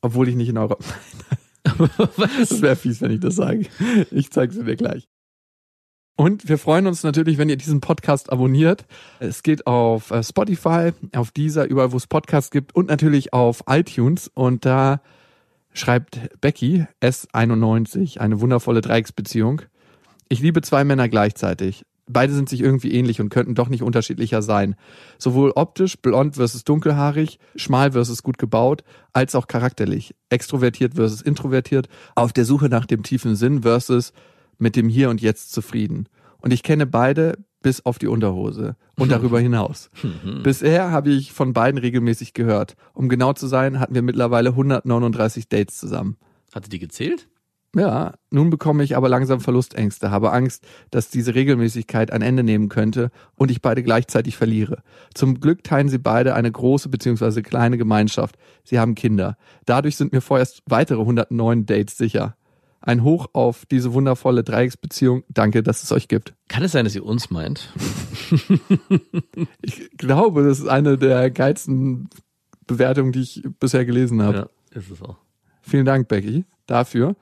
[0.00, 0.56] Obwohl ich nicht in
[1.64, 2.10] eurer...
[2.38, 3.66] Das wäre fies, wenn ich das sage.
[4.10, 5.08] Ich zeige sie dir gleich.
[6.16, 8.86] Und wir freuen uns natürlich, wenn ihr diesen Podcast abonniert.
[9.20, 13.62] Es geht auf äh, Spotify, auf dieser, überall, wo es Podcasts gibt und natürlich auf
[13.68, 14.28] iTunes.
[14.34, 15.00] Und da
[15.72, 19.62] schreibt Becky S91, eine wundervolle Dreiecksbeziehung.
[20.28, 21.84] Ich liebe zwei Männer gleichzeitig.
[22.08, 24.76] Beide sind sich irgendwie ähnlich und könnten doch nicht unterschiedlicher sein.
[25.18, 30.14] Sowohl optisch, blond versus dunkelhaarig, schmal versus gut gebaut, als auch charakterlich.
[30.30, 34.12] Extrovertiert versus introvertiert, auf der Suche nach dem tiefen Sinn versus
[34.58, 36.08] mit dem Hier und Jetzt zufrieden.
[36.38, 39.90] Und ich kenne beide bis auf die Unterhose und darüber hinaus.
[40.42, 42.76] Bisher habe ich von beiden regelmäßig gehört.
[42.94, 46.16] Um genau zu sein, hatten wir mittlerweile 139 Dates zusammen.
[46.54, 47.28] Hatte die gezählt?
[47.76, 52.70] Ja, nun bekomme ich aber langsam Verlustängste, habe Angst, dass diese Regelmäßigkeit ein Ende nehmen
[52.70, 54.82] könnte und ich beide gleichzeitig verliere.
[55.12, 57.42] Zum Glück teilen sie beide eine große bzw.
[57.42, 58.38] kleine Gemeinschaft.
[58.64, 59.36] Sie haben Kinder.
[59.66, 62.36] Dadurch sind mir vorerst weitere 109 Dates sicher.
[62.80, 65.24] Ein Hoch auf diese wundervolle Dreiecksbeziehung.
[65.28, 66.34] Danke, dass es euch gibt.
[66.48, 67.72] Kann es sein, dass ihr uns meint?
[69.62, 72.08] Ich glaube, das ist eine der geilsten
[72.66, 74.50] Bewertungen, die ich bisher gelesen habe.
[74.72, 75.16] Ja, ist es auch.
[75.60, 77.16] Vielen Dank, Becky, dafür.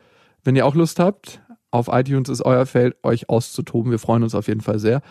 [0.47, 1.41] Wenn ihr auch Lust habt,
[1.73, 3.91] auf iTunes ist euer Feld, euch auszutoben.
[3.91, 5.03] Wir freuen uns auf jeden Fall sehr.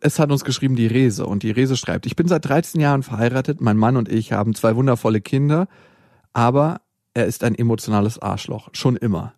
[0.00, 3.04] Es hat uns geschrieben die Rese und die Rese schreibt, ich bin seit 13 Jahren
[3.04, 5.68] verheiratet, mein Mann und ich haben zwei wundervolle Kinder,
[6.32, 6.80] aber
[7.14, 9.34] er ist ein emotionales Arschloch, schon immer.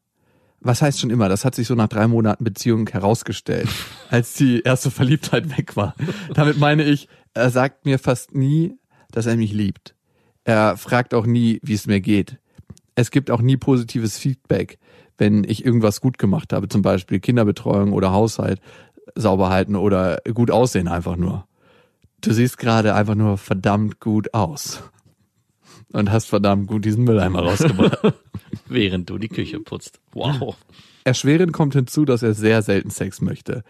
[0.61, 1.29] Was heißt schon immer?
[1.29, 3.69] Das hat sich so nach drei Monaten Beziehung herausgestellt,
[4.09, 5.95] als die erste Verliebtheit weg war.
[6.33, 8.79] Damit meine ich, er sagt mir fast nie,
[9.11, 9.97] dass er mich liebt.
[10.45, 12.39] Er fragt auch nie, wie es mir geht.
[12.95, 14.79] Es gibt auch nie positives Feedback,
[15.19, 18.61] wenn ich irgendwas gut gemacht habe, zum Beispiel Kinderbetreuung oder Haushalt
[19.15, 21.47] sauber halten oder gut aussehen einfach nur.
[22.21, 24.83] Du siehst gerade einfach nur verdammt gut aus.
[25.93, 28.15] Und hast verdammt gut diesen Mülleimer rausgebracht.
[28.67, 30.01] Während du die Küche putzt.
[30.15, 30.57] Wow.
[31.05, 33.63] Erschwerend kommt hinzu, dass er sehr selten Sex möchte.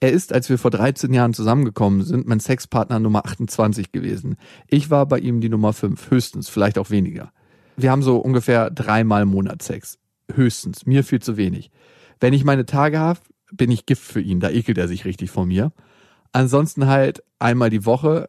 [0.00, 4.36] Er ist, als wir vor 13 Jahren zusammengekommen sind, mein Sexpartner Nummer 28 gewesen.
[4.68, 7.32] Ich war bei ihm die Nummer 5, höchstens, vielleicht auch weniger.
[7.76, 9.98] Wir haben so ungefähr dreimal im Monat Sex.
[10.32, 11.70] Höchstens, mir viel zu wenig.
[12.20, 13.20] Wenn ich meine Tage habe,
[13.52, 14.40] bin ich Gift für ihn.
[14.40, 15.72] Da ekelt er sich richtig vor mir.
[16.32, 18.28] Ansonsten halt einmal die Woche,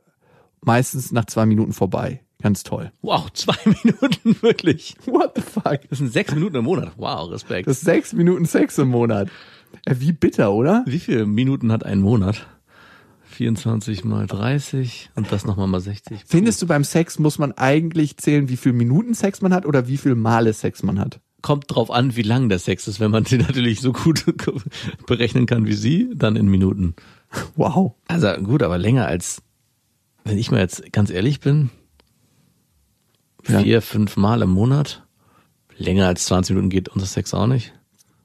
[0.61, 2.21] meistens nach zwei Minuten vorbei.
[2.41, 2.91] Ganz toll.
[3.01, 4.95] Wow, zwei Minuten wirklich.
[5.05, 5.81] What the fuck?
[5.89, 6.93] Das sind sechs Minuten im Monat.
[6.97, 7.67] Wow, Respekt.
[7.67, 9.29] Das ist sechs Minuten Sex im Monat.
[9.85, 10.83] Äh, Wie bitter, oder?
[10.87, 12.47] Wie viele Minuten hat ein Monat?
[13.25, 16.23] 24 mal 30 und das nochmal mal 60.
[16.25, 19.87] Findest du beim Sex muss man eigentlich zählen, wie viel Minuten Sex man hat oder
[19.87, 21.21] wie viel Male Sex man hat?
[21.41, 22.99] Kommt drauf an, wie lang der Sex ist.
[22.99, 24.25] Wenn man den natürlich so gut
[25.07, 26.95] berechnen kann wie sie, dann in Minuten.
[27.55, 27.93] Wow.
[28.07, 29.41] Also gut, aber länger als,
[30.23, 31.69] wenn ich mal jetzt ganz ehrlich bin,
[33.47, 33.61] Ja.
[33.61, 35.03] vier, fünf Mal im Monat.
[35.77, 37.73] Länger als 20 Minuten geht unser Sex auch nicht.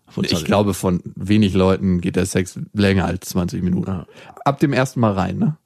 [0.09, 3.90] Von Ich glaube, von wenig Leuten geht der Sex länger als 20 Minuten.
[3.90, 4.07] Ja.
[4.44, 5.57] Ab dem ersten Mal rein, ne?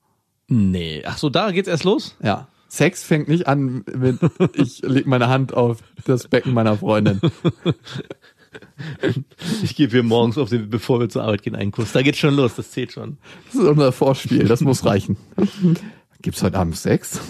[0.49, 1.03] Nee.
[1.07, 2.15] Ach so, da geht's erst los?
[2.23, 2.49] Ja.
[2.69, 4.19] Sex fängt nicht an mit,
[4.55, 7.21] ich leg meine Hand auf das Becken meiner Freundin.
[9.63, 11.93] Ich gebe hier morgens auf den, bevor wir zur Arbeit gehen, einen Kuss.
[11.93, 13.19] Da geht's schon los, das zählt schon.
[13.47, 15.17] Das ist unser Vorspiel, das muss reichen.
[16.21, 17.21] Gibt's heute Abend Sex?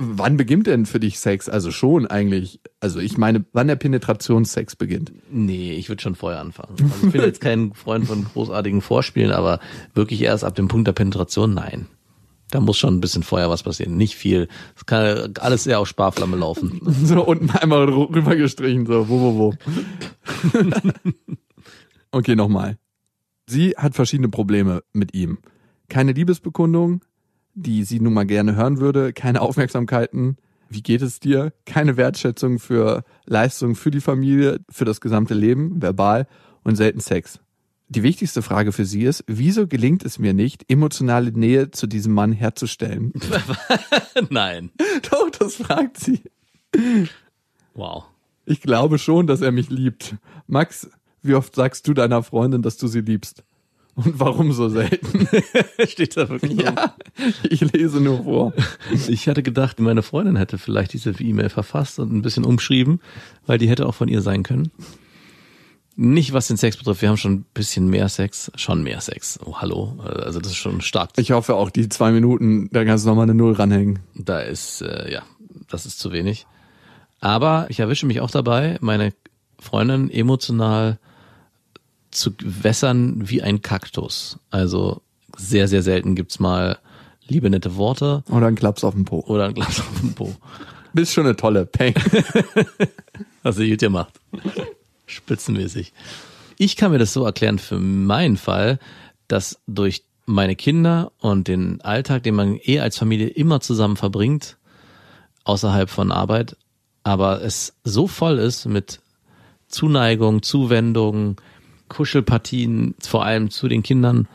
[0.00, 1.48] Wann beginnt denn für dich Sex?
[1.48, 5.12] Also schon eigentlich, also ich meine, wann der Penetrationssex beginnt.
[5.30, 6.76] Nee, ich würde schon vorher anfangen.
[6.78, 9.58] Also ich bin jetzt kein Freund von großartigen Vorspielen, aber
[9.94, 11.88] wirklich erst ab dem Punkt der Penetration, nein.
[12.50, 13.96] Da muss schon ein bisschen vorher was passieren.
[13.96, 14.48] Nicht viel.
[14.74, 16.80] Es kann alles sehr auf Sparflamme laufen.
[17.04, 19.54] So unten einmal rüber gestrichen, so, wo, wo, wo.
[22.10, 22.78] okay, nochmal.
[23.46, 25.38] Sie hat verschiedene Probleme mit ihm.
[25.88, 27.02] Keine Liebesbekundung,
[27.54, 30.36] die sie nun mal gerne hören würde, keine Aufmerksamkeiten.
[30.68, 31.52] Wie geht es dir?
[31.64, 36.26] Keine Wertschätzung für Leistung für die Familie, für das gesamte Leben, verbal
[36.62, 37.40] und selten Sex.
[37.90, 42.12] Die wichtigste Frage für sie ist, wieso gelingt es mir nicht, emotionale Nähe zu diesem
[42.12, 43.12] Mann herzustellen?
[44.30, 44.70] nein.
[45.10, 46.20] Doch, das fragt sie.
[47.74, 48.04] Wow.
[48.44, 50.16] Ich glaube schon, dass er mich liebt.
[50.46, 50.90] Max,
[51.22, 53.42] wie oft sagst du deiner Freundin, dass du sie liebst?
[53.94, 55.26] Und warum so selten?
[55.88, 56.94] Steht da wirklich ja,
[57.50, 58.52] ich lese nur vor.
[59.08, 63.00] Ich hatte gedacht, meine Freundin hätte vielleicht diese E-Mail verfasst und ein bisschen umschrieben,
[63.46, 64.70] weil die hätte auch von ihr sein können.
[66.00, 69.36] Nicht was den Sex betrifft, wir haben schon ein bisschen mehr Sex, schon mehr Sex.
[69.44, 69.98] Oh, hallo.
[69.98, 71.10] Also das ist schon stark.
[71.16, 73.98] Ich hoffe auch die zwei Minuten, da kannst du nochmal eine Null ranhängen.
[74.14, 75.24] Da ist, äh, ja,
[75.68, 76.46] das ist zu wenig.
[77.18, 79.12] Aber ich erwische mich auch dabei, meine
[79.58, 81.00] Freundin emotional
[82.12, 84.38] zu wässern wie ein Kaktus.
[84.50, 85.02] Also
[85.36, 86.78] sehr, sehr selten gibt's mal
[87.26, 89.24] liebe, nette Worte Oder ein Klaps auf den Po.
[89.26, 90.32] oder ein Glas auf den Po.
[90.92, 91.94] Bist schon eine tolle Peng.
[93.42, 94.12] Hast du gut gemacht.
[95.08, 95.92] Spitzenmäßig.
[96.56, 98.78] Ich kann mir das so erklären für meinen Fall,
[99.26, 104.56] dass durch meine Kinder und den Alltag, den man eh als Familie immer zusammen verbringt,
[105.44, 106.56] außerhalb von Arbeit,
[107.02, 109.00] aber es so voll ist mit
[109.68, 111.40] Zuneigung, Zuwendung,
[111.88, 114.28] Kuschelpartien, vor allem zu den Kindern,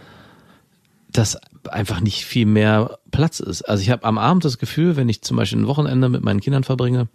[1.12, 1.38] dass
[1.70, 3.62] einfach nicht viel mehr Platz ist.
[3.64, 6.42] Also ich habe am Abend das Gefühl, wenn ich zum Beispiel ein Wochenende mit meinen
[6.42, 7.08] Kindern verbringe,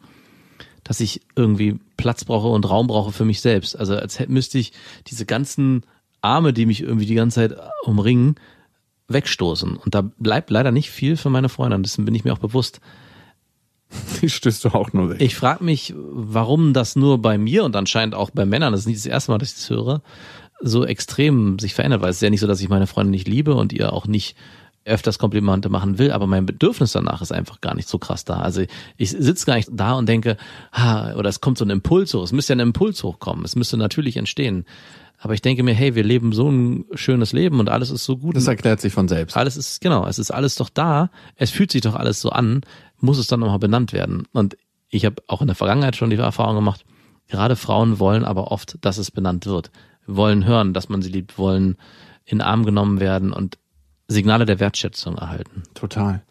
[0.85, 3.79] dass ich irgendwie Platz brauche und Raum brauche für mich selbst.
[3.79, 4.73] Also als hätte, müsste ich
[5.07, 5.83] diese ganzen
[6.21, 8.37] Arme, die mich irgendwie die ganze Zeit umringen,
[9.09, 9.77] wegstoßen.
[9.77, 11.77] Und da bleibt leider nicht viel für meine Freunde.
[11.77, 12.81] Und dessen bin ich mir auch bewusst.
[14.21, 15.21] Die stößt du auch nur weg.
[15.21, 18.87] Ich frage mich, warum das nur bei mir und anscheinend auch bei Männern, das ist
[18.87, 20.03] nicht das erste Mal, dass ich das höre,
[20.61, 23.29] so extrem sich verändert, weil es ist ja nicht so, dass ich meine Freunde nicht
[23.29, 24.37] liebe und ihr auch nicht
[24.85, 28.39] öfters Komplimente machen will, aber mein Bedürfnis danach ist einfach gar nicht so krass da.
[28.39, 28.63] Also
[28.97, 30.37] ich sitze gar nicht da und denke,
[30.73, 32.23] ha, oder es kommt so ein Impuls hoch.
[32.23, 33.45] Es müsste ja ein Impuls hochkommen.
[33.45, 34.65] Es müsste natürlich entstehen.
[35.21, 38.17] Aber ich denke mir, hey, wir leben so ein schönes Leben und alles ist so
[38.17, 38.37] gut.
[38.37, 39.37] Das erklärt sich von selbst.
[39.37, 41.11] Alles ist, genau, es ist alles doch da.
[41.35, 42.61] Es fühlt sich doch alles so an.
[43.01, 44.27] Muss es dann nochmal benannt werden.
[44.33, 44.57] Und
[44.91, 46.85] ich habe auch in der Vergangenheit schon die Erfahrung gemacht,
[47.27, 49.71] gerade Frauen wollen aber oft, dass es benannt wird.
[50.07, 51.77] Wollen hören, dass man sie liebt, wollen
[52.25, 53.59] in den Arm genommen werden und
[54.09, 55.63] Signale der Wertschätzung erhalten.
[55.75, 56.23] Total.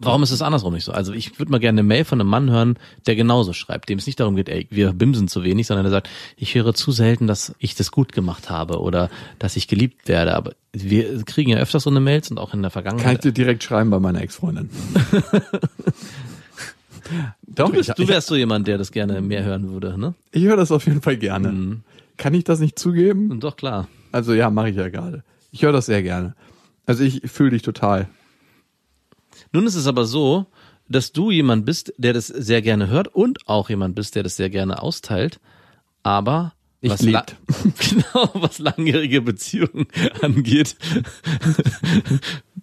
[0.00, 0.92] Warum ist es andersrum nicht so?
[0.92, 3.98] Also ich würde mal gerne eine Mail von einem Mann hören, der genauso schreibt, dem
[3.98, 6.90] es nicht darum geht, ey, wir bimsen zu wenig, sondern der sagt, ich höre zu
[6.92, 9.08] selten, dass ich das gut gemacht habe oder
[9.38, 10.34] dass ich geliebt werde.
[10.34, 13.24] Aber wir kriegen ja öfters so eine Mails und auch in der Kann ich Vergangenheit.
[13.24, 14.68] dir direkt schreiben bei meiner Ex-Freundin.
[17.46, 20.14] Doch, Du, bist, ich, du wärst so jemand, der das gerne mehr hören würde, ne?
[20.32, 21.78] ich, höre das auf jeden Fall gerne.
[22.16, 23.40] Kann ich das nicht zugeben?
[23.40, 23.88] Doch klar.
[24.10, 25.22] Also ja, mache ich ja gerade.
[25.52, 26.34] Ich höre das sehr gerne.
[26.86, 28.08] Also ich fühle dich total.
[29.52, 30.46] Nun ist es aber so,
[30.88, 34.36] dass du jemand bist, der das sehr gerne hört und auch jemand bist, der das
[34.36, 35.40] sehr gerne austeilt,
[36.02, 37.36] aber Nicht was liebt.
[37.78, 39.86] genau, was langjährige Beziehungen
[40.20, 40.76] angeht,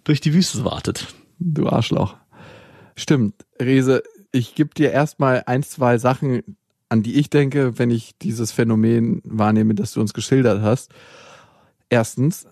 [0.03, 1.07] durch die Wüste wartet.
[1.39, 2.15] Du Arschloch.
[2.95, 6.43] Stimmt, Rese, ich gebe dir erstmal ein, zwei Sachen,
[6.89, 10.91] an die ich denke, wenn ich dieses Phänomen wahrnehme, das du uns geschildert hast.
[11.89, 12.47] Erstens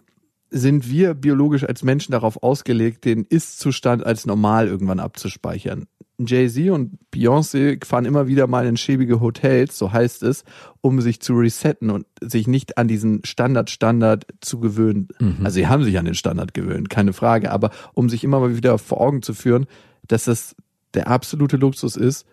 [0.50, 5.86] sind wir biologisch als Menschen darauf ausgelegt, den Ist-Zustand als normal irgendwann abzuspeichern.
[6.18, 10.43] Jay-Z und Beyoncé fahren immer wieder mal in schäbige Hotels, so heißt es,
[10.82, 15.08] um sich zu resetten und sich nicht an diesen Standard-Standard zu gewöhnen.
[15.45, 18.58] Also sie haben sich an den Standard gewöhnt, keine Frage, aber um sich immer mal
[18.58, 19.66] wieder vor Augen zu führen,
[20.08, 20.58] dass das
[20.93, 22.26] der absolute Luxus ist,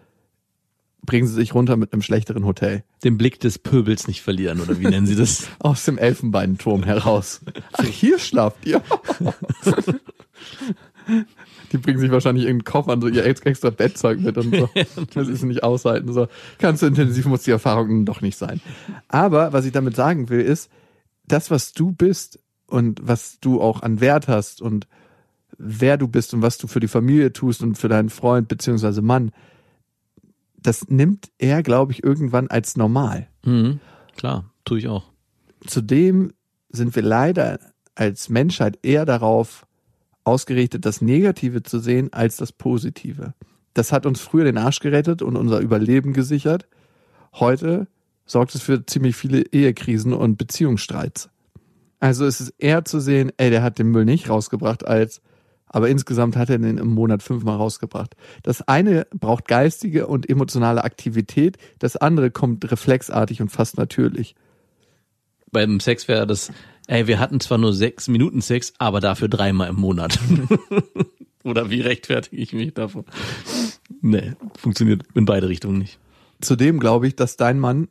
[1.04, 2.82] bringen sie sich runter mit einem schlechteren Hotel.
[3.04, 5.46] Den Blick des Pöbels nicht verlieren, oder wie nennen Sie das?
[5.60, 7.40] Aus dem Elfenbeinturm heraus.
[7.72, 8.82] Ach, hier schlaft ihr.
[11.72, 14.68] Die bringen sich wahrscheinlich irgendeinen Koffer und so ihr ex- extra Bettzeug mit und so.
[15.14, 16.12] Das ist nicht aushalten.
[16.12, 16.28] So
[16.58, 18.60] ganz so intensiv muss die Erfahrung doch nicht sein.
[19.08, 20.70] Aber was ich damit sagen will, ist,
[21.26, 24.86] das, was du bist und was du auch an Wert hast und
[25.58, 29.02] wer du bist und was du für die Familie tust und für deinen Freund beziehungsweise
[29.02, 29.32] Mann,
[30.66, 33.28] das nimmt er, glaube ich, irgendwann als normal.
[33.44, 33.78] Mhm.
[34.16, 35.12] Klar, tue ich auch.
[35.64, 36.32] Zudem
[36.70, 37.60] sind wir leider
[37.94, 39.66] als Menschheit eher darauf
[40.24, 43.34] ausgerichtet, das Negative zu sehen als das Positive.
[43.74, 46.66] Das hat uns früher den Arsch gerettet und unser Überleben gesichert.
[47.34, 47.86] Heute
[48.24, 51.30] sorgt es für ziemlich viele Ehekrisen und Beziehungsstreits.
[52.00, 55.22] Also es ist eher zu sehen, ey, der hat den Müll nicht rausgebracht, als
[55.66, 58.16] aber insgesamt hat er den im Monat fünfmal rausgebracht.
[58.42, 64.34] Das eine braucht geistige und emotionale Aktivität, das andere kommt reflexartig und fast natürlich.
[65.52, 66.52] Beim Sex wäre das,
[66.86, 70.18] ey, wir hatten zwar nur sechs Minuten Sex, aber dafür dreimal im Monat.
[71.44, 73.04] oder wie rechtfertige ich mich davon?
[74.00, 75.98] Nee, funktioniert in beide Richtungen nicht.
[76.40, 77.88] Zudem glaube ich, dass dein Mann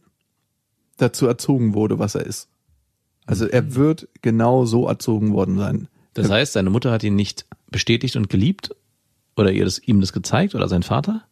[0.97, 2.49] dazu erzogen wurde, was er ist.
[3.25, 5.87] Also er wird genau so erzogen worden sein.
[6.15, 8.75] Das heißt, seine Mutter hat ihn nicht bestätigt und geliebt?
[9.37, 10.55] Oder ihr das, ihm das gezeigt?
[10.55, 11.23] Oder sein Vater?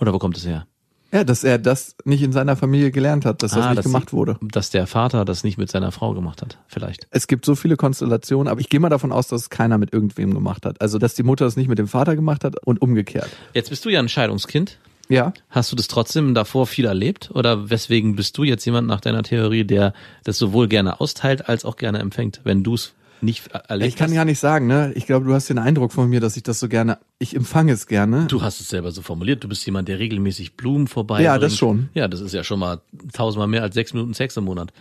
[0.00, 0.66] Oder wo kommt es her?
[1.10, 3.86] Ja, dass er das nicht in seiner Familie gelernt hat, dass das Ah, nicht dass
[3.86, 4.36] gemacht sie- wurde.
[4.42, 7.06] Dass der Vater das nicht mit seiner Frau gemacht hat, vielleicht.
[7.10, 9.94] Es gibt so viele Konstellationen, aber ich gehe mal davon aus, dass es keiner mit
[9.94, 10.82] irgendwem gemacht hat.
[10.82, 13.30] Also, dass die Mutter es nicht mit dem Vater gemacht hat und umgekehrt.
[13.54, 14.76] Jetzt bist du ja ein Scheidungskind.
[15.08, 17.30] Ja, Hast du das trotzdem davor viel erlebt?
[17.32, 21.64] Oder weswegen bist du jetzt jemand nach deiner Theorie, der das sowohl gerne austeilt als
[21.64, 24.14] auch gerne empfängt, wenn du es nicht er- erlebt ich kann hast?
[24.14, 24.92] gar nicht sagen, ne?
[24.94, 27.72] Ich glaube, du hast den Eindruck von mir, dass ich das so gerne, ich empfange
[27.72, 28.26] es gerne.
[28.26, 29.42] Du hast es selber so formuliert.
[29.44, 31.22] Du bist jemand, der regelmäßig Blumen vorbei.
[31.22, 31.88] Ja, das schon.
[31.94, 32.80] Ja, das ist ja schon mal
[33.12, 34.72] tausendmal mehr als sechs Minuten Sex im Monat.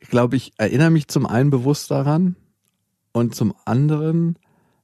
[0.00, 2.36] Ich glaube, ich erinnere mich zum einen bewusst daran
[3.12, 4.38] und zum anderen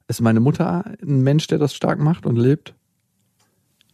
[0.09, 2.75] ist meine Mutter ein Mensch, der das stark macht und lebt.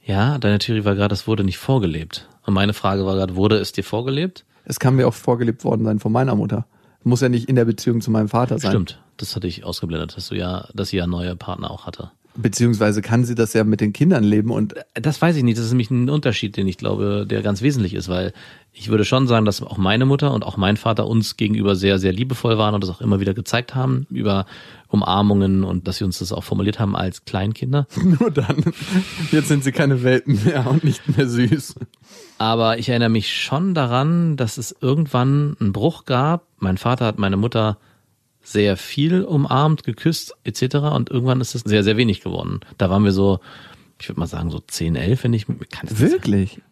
[0.02, 2.28] Ja, deine Theorie war gerade, es wurde nicht vorgelebt.
[2.46, 4.44] Und meine Frage war gerade, wurde es dir vorgelebt?
[4.64, 6.66] Es kann mir auch vorgelebt worden sein von meiner Mutter.
[7.06, 8.72] Muss ja nicht in der Beziehung zu meinem Vater sein.
[8.72, 12.10] Stimmt, das hatte ich ausgeblendet, dass du ja, dass sie ja neue Partner auch hatte.
[12.36, 15.58] Beziehungsweise kann sie das ja mit den Kindern leben und Das weiß ich nicht.
[15.58, 18.32] Das ist nämlich ein Unterschied, den ich glaube, der ganz wesentlich ist, weil
[18.72, 21.98] ich würde schon sagen, dass auch meine Mutter und auch mein Vater uns gegenüber sehr,
[21.98, 24.44] sehr liebevoll waren und das auch immer wieder gezeigt haben über
[24.88, 27.86] Umarmungen und dass sie uns das auch formuliert haben als Kleinkinder.
[28.02, 28.62] nur dann.
[29.32, 31.76] Jetzt sind sie keine Welpen mehr und nicht mehr süß.
[32.38, 36.46] Aber ich erinnere mich schon daran, dass es irgendwann einen Bruch gab.
[36.58, 37.78] Mein Vater hat meine Mutter
[38.46, 40.76] sehr viel umarmt, geküsst etc.
[40.76, 42.60] Und irgendwann ist es sehr, sehr wenig geworden.
[42.78, 43.40] Da waren wir so,
[44.00, 45.98] ich würde mal sagen, so 10, 11, wenn ich kann sagen.
[45.98, 46.62] Wirklich?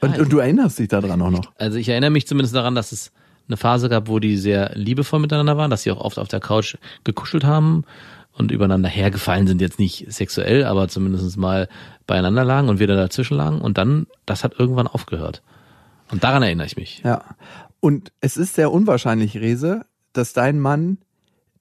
[0.00, 1.52] Und, Ja, und du erinnerst dich daran auch noch?
[1.58, 3.10] Also ich erinnere mich zumindest daran, dass es
[3.48, 6.40] eine Phase gab, wo die sehr liebevoll miteinander waren, dass sie auch oft auf der
[6.40, 7.84] Couch gekuschelt haben
[8.32, 11.68] und übereinander hergefallen sind, jetzt nicht sexuell, aber zumindest mal
[12.06, 15.42] beieinander lagen und wir da dazwischen lagen und dann, das hat irgendwann aufgehört.
[16.10, 17.02] Und daran erinnere ich mich.
[17.04, 17.22] Ja.
[17.80, 20.98] Und es ist sehr unwahrscheinlich, Rese, dass dein Mann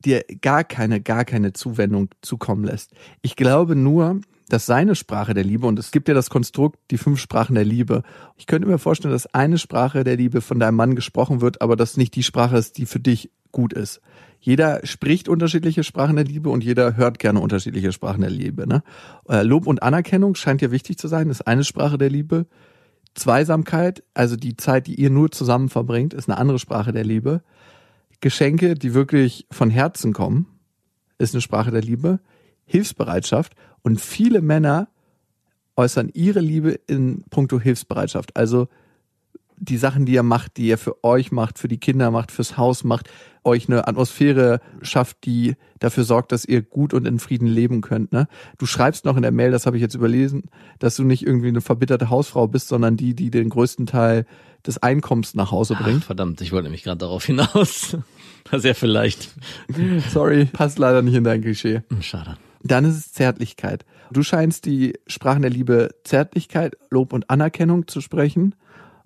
[0.05, 2.91] dir gar keine, gar keine Zuwendung zukommen lässt.
[3.21, 6.97] Ich glaube nur, dass seine Sprache der Liebe, und es gibt ja das Konstrukt, die
[6.97, 8.03] fünf Sprachen der Liebe.
[8.37, 11.75] Ich könnte mir vorstellen, dass eine Sprache der Liebe von deinem Mann gesprochen wird, aber
[11.75, 14.01] das nicht die Sprache ist, die für dich gut ist.
[14.39, 18.67] Jeder spricht unterschiedliche Sprachen der Liebe und jeder hört gerne unterschiedliche Sprachen der Liebe.
[18.67, 18.83] Ne?
[19.29, 22.45] Äh, Lob und Anerkennung scheint dir wichtig zu sein, ist eine Sprache der Liebe.
[23.15, 27.41] Zweisamkeit, also die Zeit, die ihr nur zusammen verbringt, ist eine andere Sprache der Liebe.
[28.23, 30.47] Geschenke, die wirklich von Herzen kommen,
[31.17, 32.21] ist eine Sprache der Liebe.
[32.63, 34.87] Hilfsbereitschaft und viele Männer
[35.75, 38.37] äußern ihre Liebe in puncto Hilfsbereitschaft.
[38.37, 38.69] Also
[39.57, 42.55] die Sachen, die ihr macht, die ihr für euch macht, für die Kinder macht, fürs
[42.55, 43.09] Haus macht,
[43.43, 48.13] euch eine Atmosphäre schafft, die dafür sorgt, dass ihr gut und in Frieden leben könnt.
[48.13, 48.27] Ne?
[48.57, 50.43] Du schreibst noch in der Mail, das habe ich jetzt überlesen,
[50.79, 54.25] dass du nicht irgendwie eine verbitterte Hausfrau bist, sondern die, die den größten Teil
[54.65, 56.05] des Einkommens nach Hause Ach, bringt.
[56.05, 57.97] verdammt, ich wollte nämlich gerade darauf hinaus.
[58.51, 59.29] Dass er vielleicht.
[60.11, 61.81] Sorry, passt leider nicht in dein Klischee.
[61.89, 62.37] Hm, Schade.
[62.63, 63.85] Dann ist es Zärtlichkeit.
[64.11, 68.55] Du scheinst die Sprachen der Liebe Zärtlichkeit, Lob und Anerkennung zu sprechen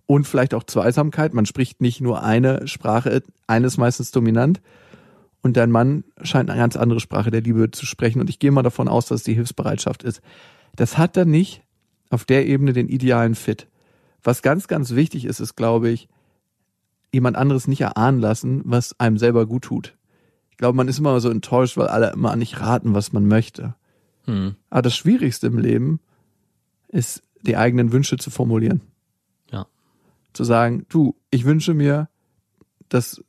[0.06, 1.34] und vielleicht auch Zweisamkeit.
[1.34, 4.62] Man spricht nicht nur eine Sprache, eine ist meistens dominant.
[5.42, 8.52] und dein Mann scheint eine ganz andere Sprache der Liebe zu sprechen und ich gehe
[8.52, 10.22] mal davon aus, dass es die Hilfsbereitschaft ist.
[10.76, 11.62] Das hat dann nicht
[12.10, 13.68] auf der Ebene den idealen Fit.
[14.24, 16.10] Was ganz, ganz wichtig ist, ist, glaube ich,
[17.14, 19.98] jemand anderes nicht erahnen lassen, was einem selber gut tut.
[20.52, 23.76] Ich glaube, man ist immer so enttäuscht, weil alle immer nicht raten, was man möchte.
[24.26, 24.56] Hm.
[24.70, 26.00] Aber das Schwierigste im Leben
[26.88, 28.82] ist, die eigenen Wünsche zu formulieren.
[29.52, 29.68] Ja.
[30.34, 32.10] Zu sagen, du, ich wünsche mir,
[32.90, 33.24] dass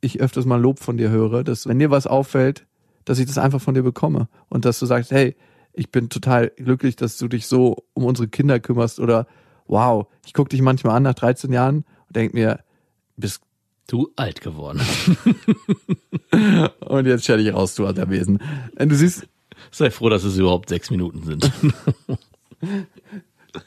[0.00, 2.66] ich öfters mal Lob von dir höre, dass wenn dir was auffällt,
[3.04, 5.36] dass ich das einfach von dir bekomme und dass du sagst, hey,
[5.72, 9.26] ich bin total glücklich, dass du dich so um unsere Kinder kümmerst oder
[9.66, 12.60] wow, ich gucke dich manchmal an nach 13 Jahren und denk mir,
[13.16, 13.42] bist
[13.86, 14.80] Du alt geworden.
[16.80, 18.40] und jetzt stell dich raus, du alter Wesen.
[18.78, 19.28] Du siehst,
[19.70, 21.50] Sei froh, dass es überhaupt sechs Minuten sind.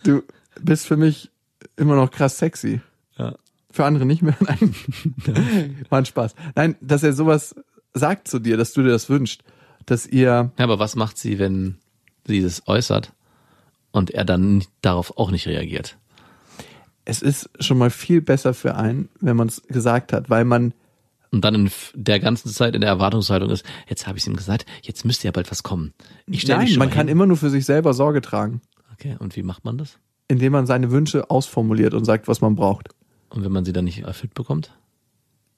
[0.04, 0.24] du
[0.62, 1.30] bist für mich
[1.76, 2.82] immer noch krass sexy.
[3.18, 3.36] Ja.
[3.72, 4.38] Für andere nicht mehr.
[4.40, 4.76] Nein.
[5.90, 6.36] War ein Spaß.
[6.56, 7.56] Nein, dass er sowas
[7.94, 9.44] sagt zu dir, dass du dir das wünschst,
[9.86, 11.78] dass ihr, Ja, aber was macht sie, wenn
[12.26, 13.14] sie das äußert
[13.92, 15.98] und er dann darauf auch nicht reagiert?
[17.10, 20.74] Es ist schon mal viel besser für einen, wenn man es gesagt hat, weil man
[21.32, 24.36] Und dann in der ganzen Zeit in der Erwartungshaltung ist, jetzt habe ich es ihm
[24.36, 25.94] gesagt, jetzt müsste ja bald was kommen.
[26.28, 27.16] Ich Nein, man kann hin.
[27.16, 28.62] immer nur für sich selber Sorge tragen,
[28.94, 30.00] Okay, und wie macht man das?
[30.28, 32.90] indem man seine Wünsche ausformuliert und sagt, was man braucht.
[33.30, 34.76] Und wenn man sie dann nicht erfüllt bekommt?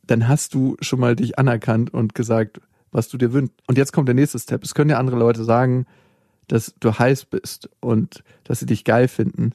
[0.06, 3.56] Dann hast du schon mal dich anerkannt und gesagt, was du dir wünschst.
[3.68, 4.64] Und jetzt kommt der nächste Step.
[4.64, 5.88] Es können ja andere Leute sagen,
[6.48, 9.54] dass du heiß bist und dass sie dich geil finden.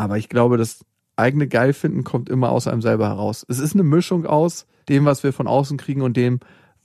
[0.00, 0.82] Aber ich glaube, das
[1.16, 3.44] eigene geil finden kommt immer aus einem selber heraus.
[3.46, 6.40] Es ist eine Mischung aus dem, was wir von außen kriegen und dem,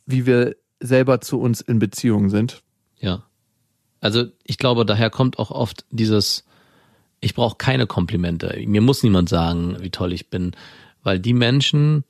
[0.05, 2.61] wie wir selber zu uns in Beziehung sind.
[2.99, 3.23] Ja.
[4.01, 6.43] Also ich glaube, daher kommt auch oft dieses,
[7.21, 8.61] ich brauche keine Komplimente.
[8.67, 10.51] Mir muss niemand sagen, wie toll ich bin,
[11.01, 12.03] weil die Menschen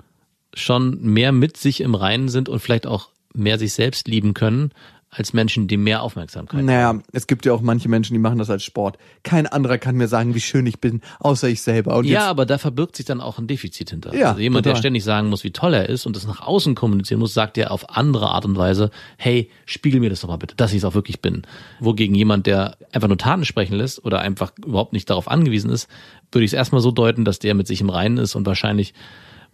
[0.55, 4.71] schon mehr mit sich im Reinen sind und vielleicht auch mehr sich selbst lieben können,
[5.17, 8.49] als Menschen, die mehr Aufmerksamkeit Naja, es gibt ja auch manche Menschen, die machen das
[8.49, 8.97] als Sport.
[9.23, 11.95] Kein anderer kann mir sagen, wie schön ich bin, außer ich selber.
[11.95, 14.13] Und Ja, aber da verbirgt sich dann auch ein Defizit hinter.
[14.13, 14.81] Ja, also jemand, der total.
[14.81, 17.67] ständig sagen muss, wie toll er ist und das nach außen kommunizieren muss, sagt ja
[17.67, 20.85] auf andere Art und Weise, hey, spiegel mir das doch mal bitte, dass ich es
[20.85, 21.43] auch wirklich bin.
[21.79, 25.89] Wogegen jemand, der einfach nur Taten sprechen lässt oder einfach überhaupt nicht darauf angewiesen ist,
[26.31, 28.93] würde ich es erstmal so deuten, dass der mit sich im Reinen ist und wahrscheinlich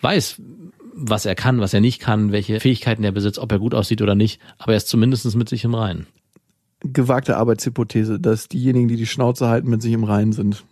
[0.02, 0.42] weiß,
[0.94, 4.02] was er kann, was er nicht kann, welche Fähigkeiten er besitzt, ob er gut aussieht
[4.02, 6.08] oder nicht, aber er ist zumindest mit sich im Reinen.
[6.84, 10.64] gewagte Arbeitshypothese, dass diejenigen, die die Schnauze halten, mit sich im Reinen sind.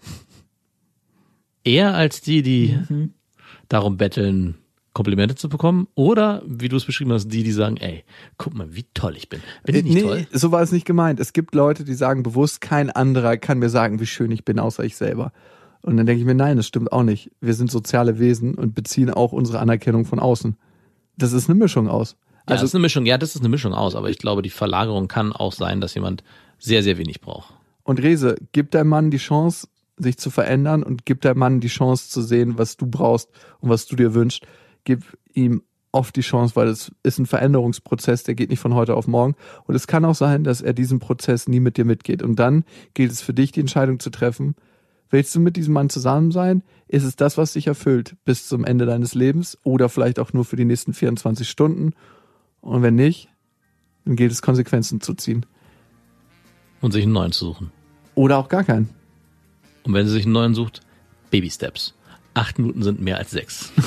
[1.63, 2.77] Eher als die, die
[3.67, 4.55] darum betteln,
[4.93, 8.03] Komplimente zu bekommen oder, wie du es beschrieben hast, die, die sagen, ey,
[8.37, 9.39] guck mal, wie toll ich bin.
[9.63, 10.27] Bin ich nicht nee, toll?
[10.31, 11.19] so war es nicht gemeint.
[11.19, 14.59] Es gibt Leute, die sagen bewusst, kein anderer kann mir sagen, wie schön ich bin,
[14.59, 15.31] außer ich selber.
[15.81, 17.31] Und dann denke ich mir, nein, das stimmt auch nicht.
[17.39, 20.57] Wir sind soziale Wesen und beziehen auch unsere Anerkennung von außen.
[21.17, 22.17] Das ist eine Mischung aus.
[22.47, 23.05] Ja, Also das ist eine Mischung.
[23.05, 25.93] Ja, das ist eine Mischung aus, aber ich glaube, die Verlagerung kann auch sein, dass
[25.93, 26.23] jemand
[26.57, 27.53] sehr, sehr wenig braucht.
[27.83, 29.67] Und Rese, gib deinem Mann die Chance,
[29.97, 33.69] sich zu verändern und gib deinem Mann die Chance zu sehen, was du brauchst und
[33.69, 34.45] was du dir wünschst.
[34.83, 35.03] Gib
[35.33, 39.07] ihm oft die Chance, weil es ist ein Veränderungsprozess, der geht nicht von heute auf
[39.07, 39.35] morgen.
[39.65, 42.21] Und es kann auch sein, dass er diesen Prozess nie mit dir mitgeht.
[42.21, 42.63] Und dann
[42.93, 44.55] gilt es für dich, die Entscheidung zu treffen.
[45.09, 46.63] Willst du mit diesem Mann zusammen sein?
[46.87, 50.45] Ist es das, was dich erfüllt bis zum Ende deines Lebens oder vielleicht auch nur
[50.45, 51.93] für die nächsten 24 Stunden?
[52.61, 53.29] Und wenn nicht,
[54.05, 55.45] dann gilt es, Konsequenzen zu ziehen.
[56.81, 57.71] Und sich einen neuen zu suchen.
[58.15, 58.89] Oder auch gar keinen.
[59.83, 60.81] Und wenn sie sich einen neuen sucht,
[61.31, 61.95] Baby Steps.
[62.33, 63.71] Acht Minuten sind mehr als sechs.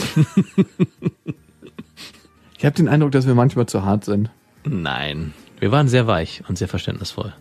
[2.63, 4.31] Ich habe den Eindruck, dass wir manchmal zu hart sind.
[4.65, 5.35] Nein.
[5.59, 7.35] Wir waren sehr weich und sehr verständnisvoll.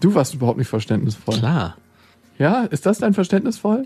[0.00, 1.38] Du warst überhaupt nicht verständnisvoll.
[1.38, 1.78] Klar.
[2.38, 3.84] Ja, ist das dein verständnisvoll?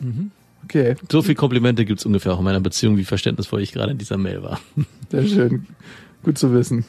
[0.65, 3.99] Okay, So viel Komplimente gibt's ungefähr auch in meiner Beziehung, wie verständnisvoll ich gerade in
[3.99, 4.61] dieser Mail war.
[5.11, 5.67] sehr schön.
[6.23, 6.85] Gut zu wissen.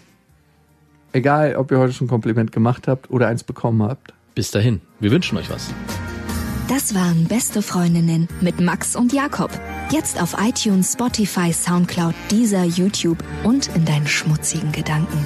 [1.12, 4.14] Egal, ob ihr heute schon ein Kompliment gemacht habt oder eins bekommen habt.
[4.36, 4.82] Bis dahin.
[5.00, 5.74] Wir wünschen euch was.
[6.68, 9.52] Das waren Beste Freundinnen mit Max und Jakob.
[9.92, 15.26] Jetzt auf iTunes, Spotify, Soundcloud, Deezer, YouTube und in deinen schmutzigen Gedanken.